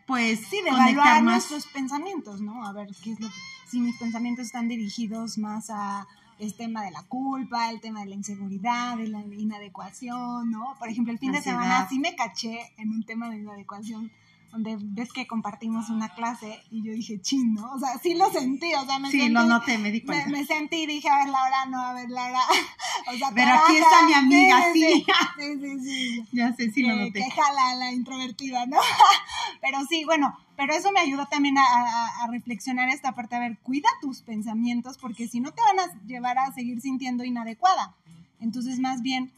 pues 0.07 0.41
sí, 0.49 0.63
de 0.63 0.71
evaluar 0.71 1.23
nuestros 1.23 1.67
pensamientos, 1.67 2.41
¿no? 2.41 2.65
A 2.65 2.73
ver 2.73 2.89
qué 3.03 3.13
es 3.13 3.21
lo 3.21 3.29
que 3.29 3.35
si 3.69 3.81
mis 3.81 3.99
pensamientos 3.99 4.47
están 4.47 4.69
dirigidos 4.69 5.37
más 5.37 5.69
a 5.69 6.07
el 6.39 6.55
tema 6.55 6.85
de 6.85 6.91
la 6.91 7.03
culpa, 7.03 7.71
el 7.71 7.81
tema 7.81 8.01
de 8.01 8.07
la 8.07 8.15
inseguridad, 8.15 8.97
de 8.97 9.09
la 9.09 9.21
inadecuación, 9.21 10.51
¿no? 10.51 10.77
Por 10.79 10.89
ejemplo, 10.89 11.13
el 11.13 11.19
fin 11.19 11.33
de 11.33 11.43
semana 11.43 11.89
sí 11.89 11.99
me 11.99 12.15
caché 12.15 12.73
en 12.77 12.91
un 12.91 13.03
tema 13.05 13.29
de 13.29 13.39
inadecuación 13.39 14.11
donde 14.53 14.77
ves 14.81 15.13
que 15.13 15.27
compartimos 15.27 15.91
una 15.91 16.09
clase 16.15 16.63
y 16.71 16.83
yo 16.83 16.93
dije, 16.93 17.21
chin, 17.21 17.55
¿no? 17.55 17.73
O 17.73 17.79
sea, 17.79 17.99
sí 18.03 18.15
lo 18.15 18.31
sentí, 18.31 18.73
o 18.75 18.85
sea, 18.87 18.99
me 18.99 19.11
Sí, 19.11 19.29
lo 19.29 19.45
noté, 19.45 19.79
me 19.79 19.91
di 19.91 20.03
cuenta. 20.03 20.29
Me, 20.29 20.45
sentí 20.45 20.83
y 20.83 20.87
dije, 20.87 21.09
a 21.09 21.19
ver, 21.19 21.29
Laura, 21.29 21.67
no, 21.67 21.81
a 21.81 21.93
ver, 21.93 22.11
Laura. 22.11 22.41
O 23.09 23.17
sea, 23.17 23.31
Pero 23.33 23.53
aquí 23.53 23.77
está 23.77 24.05
mi 24.05 24.15
amiga, 24.15 24.65
sí. 24.73 25.07
Sí, 25.39 25.61
sí, 25.61 25.81
sí. 25.81 26.25
Ya 26.33 26.53
sé, 26.55 26.73
sí 26.73 26.83
lo 26.83 26.97
noté. 26.97 27.21
Que 27.21 27.31
jala 27.31 27.77
la 27.77 27.93
introvertida, 27.93 28.67
¿no? 28.67 28.79
Pero 29.61 29.79
sí, 29.89 30.05
bueno, 30.05 30.37
pero 30.57 30.75
eso 30.75 30.91
me 30.91 31.01
ayuda 31.01 31.27
también 31.27 31.57
a, 31.59 32.25
a, 32.25 32.27
reflexionar 32.29 32.89
esta 32.89 33.13
parte, 33.15 33.37
a 33.37 33.41
ver, 33.41 33.59
cuida 33.59 33.89
tus 34.01 34.23
pensamientos 34.23 34.97
porque 34.99 35.29
si 35.29 35.41
no 35.41 35.53
te 35.53 35.61
van 35.63 35.79
a 35.79 36.07
llevar 36.07 36.39
a 36.39 36.53
seguir 36.53 36.81
sintiendo 36.81 37.25
inadecuada. 37.25 37.95
Entonces, 38.41 38.79
más 38.79 39.03
bien, 39.03 39.31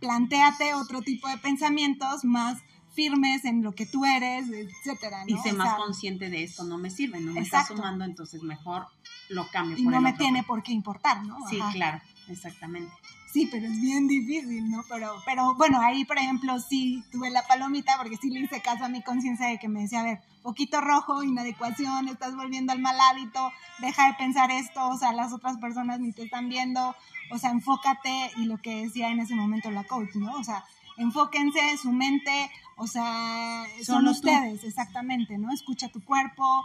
planteate 0.00 0.74
otro 0.74 1.02
tipo 1.02 1.28
de 1.28 1.38
pensamientos 1.38 2.24
más 2.24 2.58
firmes 2.94 3.44
en 3.44 3.62
lo 3.62 3.74
que 3.74 3.86
tú 3.86 4.04
eres, 4.04 4.46
etcétera. 4.48 5.24
Y 5.26 5.36
sé 5.38 5.52
más 5.52 5.74
consciente 5.74 6.30
de 6.30 6.44
esto 6.44 6.64
no 6.64 6.78
me 6.78 6.90
sirve, 6.90 7.20
no 7.20 7.32
me 7.32 7.40
está 7.40 7.66
sumando, 7.66 8.04
entonces 8.04 8.42
mejor 8.42 8.86
lo 9.28 9.48
cambio. 9.50 9.76
Y 9.76 9.84
no 9.84 10.00
me 10.00 10.12
tiene 10.12 10.42
por 10.42 10.62
qué 10.62 10.72
importar, 10.72 11.24
¿no? 11.24 11.36
Sí, 11.48 11.60
claro, 11.72 12.00
exactamente. 12.28 12.92
Sí, 13.34 13.48
pero 13.50 13.66
es 13.66 13.80
bien 13.80 14.06
difícil, 14.06 14.70
¿no? 14.70 14.84
Pero, 14.88 15.12
pero 15.26 15.56
bueno, 15.56 15.80
ahí, 15.80 16.04
por 16.04 16.18
ejemplo, 16.18 16.60
sí 16.60 17.02
tuve 17.10 17.30
la 17.30 17.44
palomita 17.44 17.96
porque 17.98 18.16
sí 18.16 18.30
le 18.30 18.38
hice 18.38 18.62
caso 18.62 18.84
a 18.84 18.88
mi 18.88 19.02
conciencia 19.02 19.48
de 19.48 19.58
que 19.58 19.66
me 19.68 19.80
decía, 19.80 20.02
a 20.02 20.04
ver, 20.04 20.20
poquito 20.40 20.80
rojo, 20.80 21.24
inadecuación, 21.24 22.06
estás 22.06 22.36
volviendo 22.36 22.72
al 22.72 22.78
mal 22.78 22.96
hábito, 23.10 23.50
deja 23.80 24.06
de 24.06 24.14
pensar 24.14 24.52
esto, 24.52 24.88
o 24.88 24.96
sea, 24.96 25.12
las 25.12 25.32
otras 25.32 25.56
personas 25.56 25.98
ni 25.98 26.12
te 26.12 26.22
están 26.22 26.48
viendo, 26.48 26.94
o 27.32 27.38
sea, 27.38 27.50
enfócate 27.50 28.30
y 28.36 28.44
lo 28.44 28.58
que 28.58 28.84
decía 28.84 29.10
en 29.10 29.18
ese 29.18 29.34
momento 29.34 29.68
la 29.72 29.82
coach, 29.82 30.14
¿no? 30.14 30.32
O 30.36 30.44
sea, 30.44 30.64
enfóquense, 30.96 31.76
su 31.80 31.92
mente, 31.92 32.50
o 32.76 32.86
sea, 32.86 33.64
son 33.82 34.08
ustedes, 34.08 34.64
exactamente, 34.64 35.38
¿no? 35.38 35.52
Escucha 35.52 35.88
tu 35.88 36.02
cuerpo, 36.04 36.64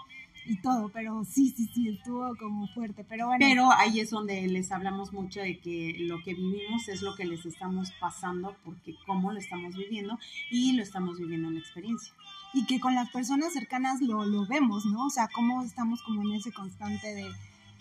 y 0.49 0.57
todo, 0.57 0.89
pero 0.89 1.23
sí, 1.25 1.53
sí, 1.55 1.69
sí, 1.73 1.89
estuvo 1.89 2.35
como 2.37 2.67
fuerte, 2.69 3.03
pero 3.07 3.27
bueno. 3.27 3.45
Pero 3.45 3.71
ahí 3.71 3.99
es 3.99 4.09
donde 4.09 4.47
les 4.47 4.71
hablamos 4.71 5.13
mucho 5.13 5.41
de 5.41 5.59
que 5.59 5.95
lo 5.99 6.23
que 6.23 6.33
vivimos 6.33 6.87
es 6.87 7.03
lo 7.03 7.15
que 7.15 7.25
les 7.25 7.45
estamos 7.45 7.91
pasando, 7.99 8.55
porque 8.63 8.95
cómo 9.05 9.31
lo 9.31 9.37
estamos 9.37 9.75
viviendo 9.75 10.17
y 10.49 10.73
lo 10.73 10.81
estamos 10.81 11.19
viviendo 11.19 11.49
en 11.49 11.55
la 11.55 11.59
experiencia. 11.59 12.13
Y 12.53 12.65
que 12.65 12.79
con 12.79 12.95
las 12.95 13.11
personas 13.11 13.53
cercanas 13.53 14.01
lo, 14.01 14.25
lo 14.25 14.47
vemos, 14.47 14.85
¿no? 14.85 15.05
O 15.05 15.09
sea, 15.11 15.27
cómo 15.27 15.61
estamos 15.61 16.01
como 16.01 16.23
en 16.23 16.31
ese 16.31 16.51
constante 16.51 17.13
de, 17.13 17.31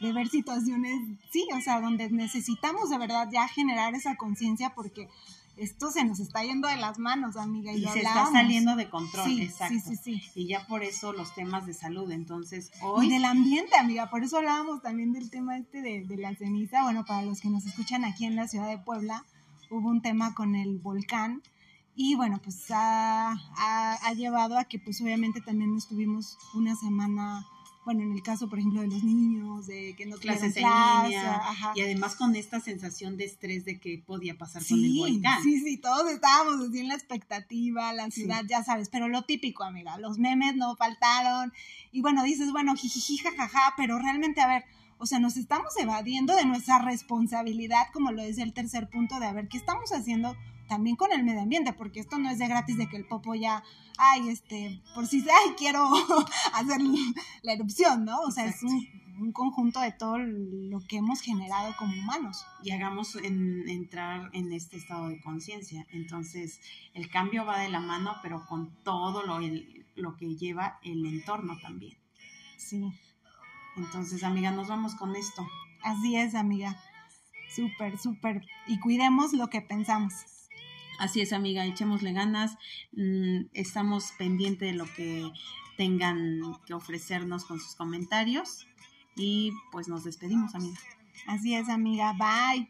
de 0.01 0.13
ver 0.13 0.29
situaciones, 0.29 1.01
sí, 1.31 1.47
o 1.57 1.61
sea, 1.63 1.81
donde 1.81 2.11
necesitamos 2.11 2.91
de 2.91 2.99
verdad 2.99 3.29
ya 3.33 3.49
generar 3.49 3.95
esa 3.95 4.17
conciencia 4.17 4.75
porque 4.75 5.09
esto 5.59 5.91
se 5.91 6.05
nos 6.05 6.21
está 6.21 6.43
yendo 6.43 6.69
de 6.69 6.77
las 6.77 6.99
manos, 6.99 7.37
amiga. 7.37 7.73
Y, 7.73 7.85
se 7.85 7.99
está 7.99 8.31
saliendo 8.31 8.77
de 8.77 8.89
control, 8.89 9.41
exacto. 9.41 9.75
Sí, 9.75 9.97
sí, 9.97 10.21
sí. 10.21 10.23
Y 10.35 10.47
ya 10.47 10.67
por 10.67 10.83
eso 10.83 11.13
los 11.13 11.35
temas 11.35 11.67
de 11.67 11.75
salud, 11.75 12.11
entonces 12.11 12.71
hoy... 12.83 13.07
Y 13.07 13.11
del 13.11 13.25
ambiente, 13.25 13.77
amiga, 13.77 14.11
por 14.11 14.23
eso 14.23 14.39
hablábamos 14.39 14.83
también 14.83 15.13
del 15.13 15.31
tema 15.31 15.59
este 15.59 15.83
de, 15.83 16.17
la 16.17 16.35
ceniza. 16.35 16.83
Bueno, 16.83 17.05
para 17.05 17.23
los 17.23 17.41
que 17.41 17.49
nos 17.49 17.67
escuchan 17.67 18.05
aquí 18.05 18.25
en 18.25 18.37
la 18.37 18.49
ciudad 18.49 18.69
de 18.69 18.79
Puebla, 18.79 19.25
hubo 19.71 19.89
un 19.89 20.03
tema 20.03 20.35
con 20.35 20.55
el 20.55 20.79
volcán 20.79 21.43
y 21.95 22.15
bueno, 22.15 22.41
pues 22.43 22.71
ha, 22.71 23.33
ha 23.33 24.13
llevado 24.15 24.57
a 24.57 24.65
que 24.65 24.79
pues 24.79 25.01
obviamente 25.01 25.41
también 25.41 25.77
estuvimos 25.77 26.39
una 26.55 26.77
semana 26.77 27.45
bueno, 27.89 28.03
en 28.03 28.13
el 28.13 28.23
caso, 28.23 28.51
por 28.51 28.59
ejemplo, 28.59 28.83
de 28.83 28.89
los 28.89 29.03
niños, 29.03 29.67
de 29.67 29.95
que 29.97 30.05
no 30.05 30.19
clases 30.19 30.55
en 30.59 30.65
línea, 30.65 31.41
y 31.75 31.81
además 31.81 32.17
con 32.17 32.37
esta 32.37 32.61
sensación 32.61 33.17
de 33.17 33.25
estrés 33.25 33.65
de 33.65 33.81
que 33.81 33.97
podía 33.97 34.37
pasar 34.37 34.63
con 34.63 34.79
el 34.79 34.95
volcán. 34.95 35.43
Sí, 35.43 35.59
sí, 35.61 35.79
todos 35.79 36.11
estábamos 36.11 36.69
así 36.69 36.81
en 36.81 36.89
la 36.89 36.95
expectativa, 36.95 37.91
la 37.95 38.05
ansiedad, 38.05 38.45
ya 38.47 38.63
sabes, 38.63 38.91
pero 38.91 39.09
lo 39.09 39.23
típico, 39.23 39.65
amiga, 39.65 39.97
los 39.97 40.19
memes 40.19 40.55
no 40.55 40.77
faltaron, 40.77 41.51
y 41.91 42.03
bueno, 42.03 42.25
dices, 42.25 42.53
bueno, 42.53 42.77
jijiji, 42.77 43.17
jajaja, 43.17 43.73
pero 43.79 43.99
realmente, 43.99 44.43
a 44.43 44.49
ver, 44.49 44.65
o 44.99 45.07
sea, 45.07 45.19
nos 45.19 45.39
estamos 45.39 45.75
evadiendo 45.79 46.37
de 46.37 46.45
nuestra 46.45 46.81
responsabilidad, 46.81 47.87
como 47.95 48.13
lo 48.13 48.23
dice 48.23 48.43
el 48.43 48.53
tercer 48.53 48.91
punto, 48.91 49.19
de 49.19 49.29
a 49.29 49.33
ver 49.33 49.49
qué 49.49 49.57
estamos 49.57 49.93
haciendo 49.93 50.37
también 50.69 50.97
con 50.97 51.11
el 51.13 51.25
medio 51.25 51.41
ambiente, 51.41 51.73
porque 51.73 52.01
esto 52.01 52.19
no 52.19 52.31
es 52.31 52.39
de 52.39 52.47
gratis 52.47 52.77
de 52.77 52.89
que 52.89 52.97
el 52.97 53.07
popo 53.07 53.35
ya, 53.35 53.65
ay, 53.99 54.29
este, 54.29 54.81
por 54.95 55.07
si, 55.07 55.21
ay, 55.23 55.55
quiero 55.57 55.89
hacer 56.55 56.81
la 57.43 57.53
erupción, 57.53 58.05
¿no? 58.05 58.21
O 58.21 58.31
sea, 58.31 58.47
es 58.47 58.63
un, 58.63 58.87
conjunto 59.33 59.81
de 59.81 59.91
todo 59.91 60.17
lo 60.19 60.79
que 60.87 60.99
hemos 60.99 61.21
generado 61.23 61.75
como 61.77 61.93
humanos. 61.93 62.47
Y 62.63 62.71
hagamos 62.71 63.17
en, 63.17 63.69
entrar 63.69 64.31
en 64.33 64.53
este 64.53 64.77
estado 64.77 65.09
de 65.09 65.21
conciencia. 65.21 65.85
Entonces, 65.91 66.61
el 66.95 67.11
cambio 67.11 67.45
va 67.45 67.59
de 67.59 67.69
la 67.69 67.81
mano, 67.81 68.15
pero 68.23 68.47
con 68.47 68.71
todo 68.85 69.25
lo, 69.25 69.41
lo 69.97 70.17
que 70.17 70.37
lleva 70.37 70.79
el 70.85 71.05
entorno 71.05 71.59
también. 71.61 71.99
Sí. 72.57 72.93
Entonces, 73.77 74.23
amiga, 74.23 74.53
nos 74.53 74.69
vamos 74.69 74.95
con 74.95 75.17
esto. 75.17 75.45
Así 75.83 76.15
es, 76.15 76.37
amiga. 76.37 76.77
Súper, 77.51 77.99
súper. 77.99 78.47
Y 78.69 78.79
cuidemos 78.79 79.33
lo 79.33 79.49
que 79.49 79.63
pensamos. 79.63 80.38
Así 80.99 81.21
es, 81.21 81.33
amiga, 81.33 81.65
echémosle 81.65 82.13
ganas. 82.13 82.59
Mm, 82.93 83.47
estamos 83.55 84.13
pendientes 84.19 84.73
de 84.73 84.77
lo 84.77 84.85
que 84.95 85.31
tengan 85.77 86.41
que 86.67 86.75
ofrecernos 86.75 87.45
con 87.45 87.61
sus 87.61 87.77
comentarios. 87.77 88.67
Y 89.17 89.53
pues 89.71 89.89
nos 89.89 90.05
despedimos, 90.05 90.55
amiga. 90.55 90.79
Así 91.27 91.55
es, 91.55 91.69
amiga. 91.69 92.13
Bye. 92.13 92.69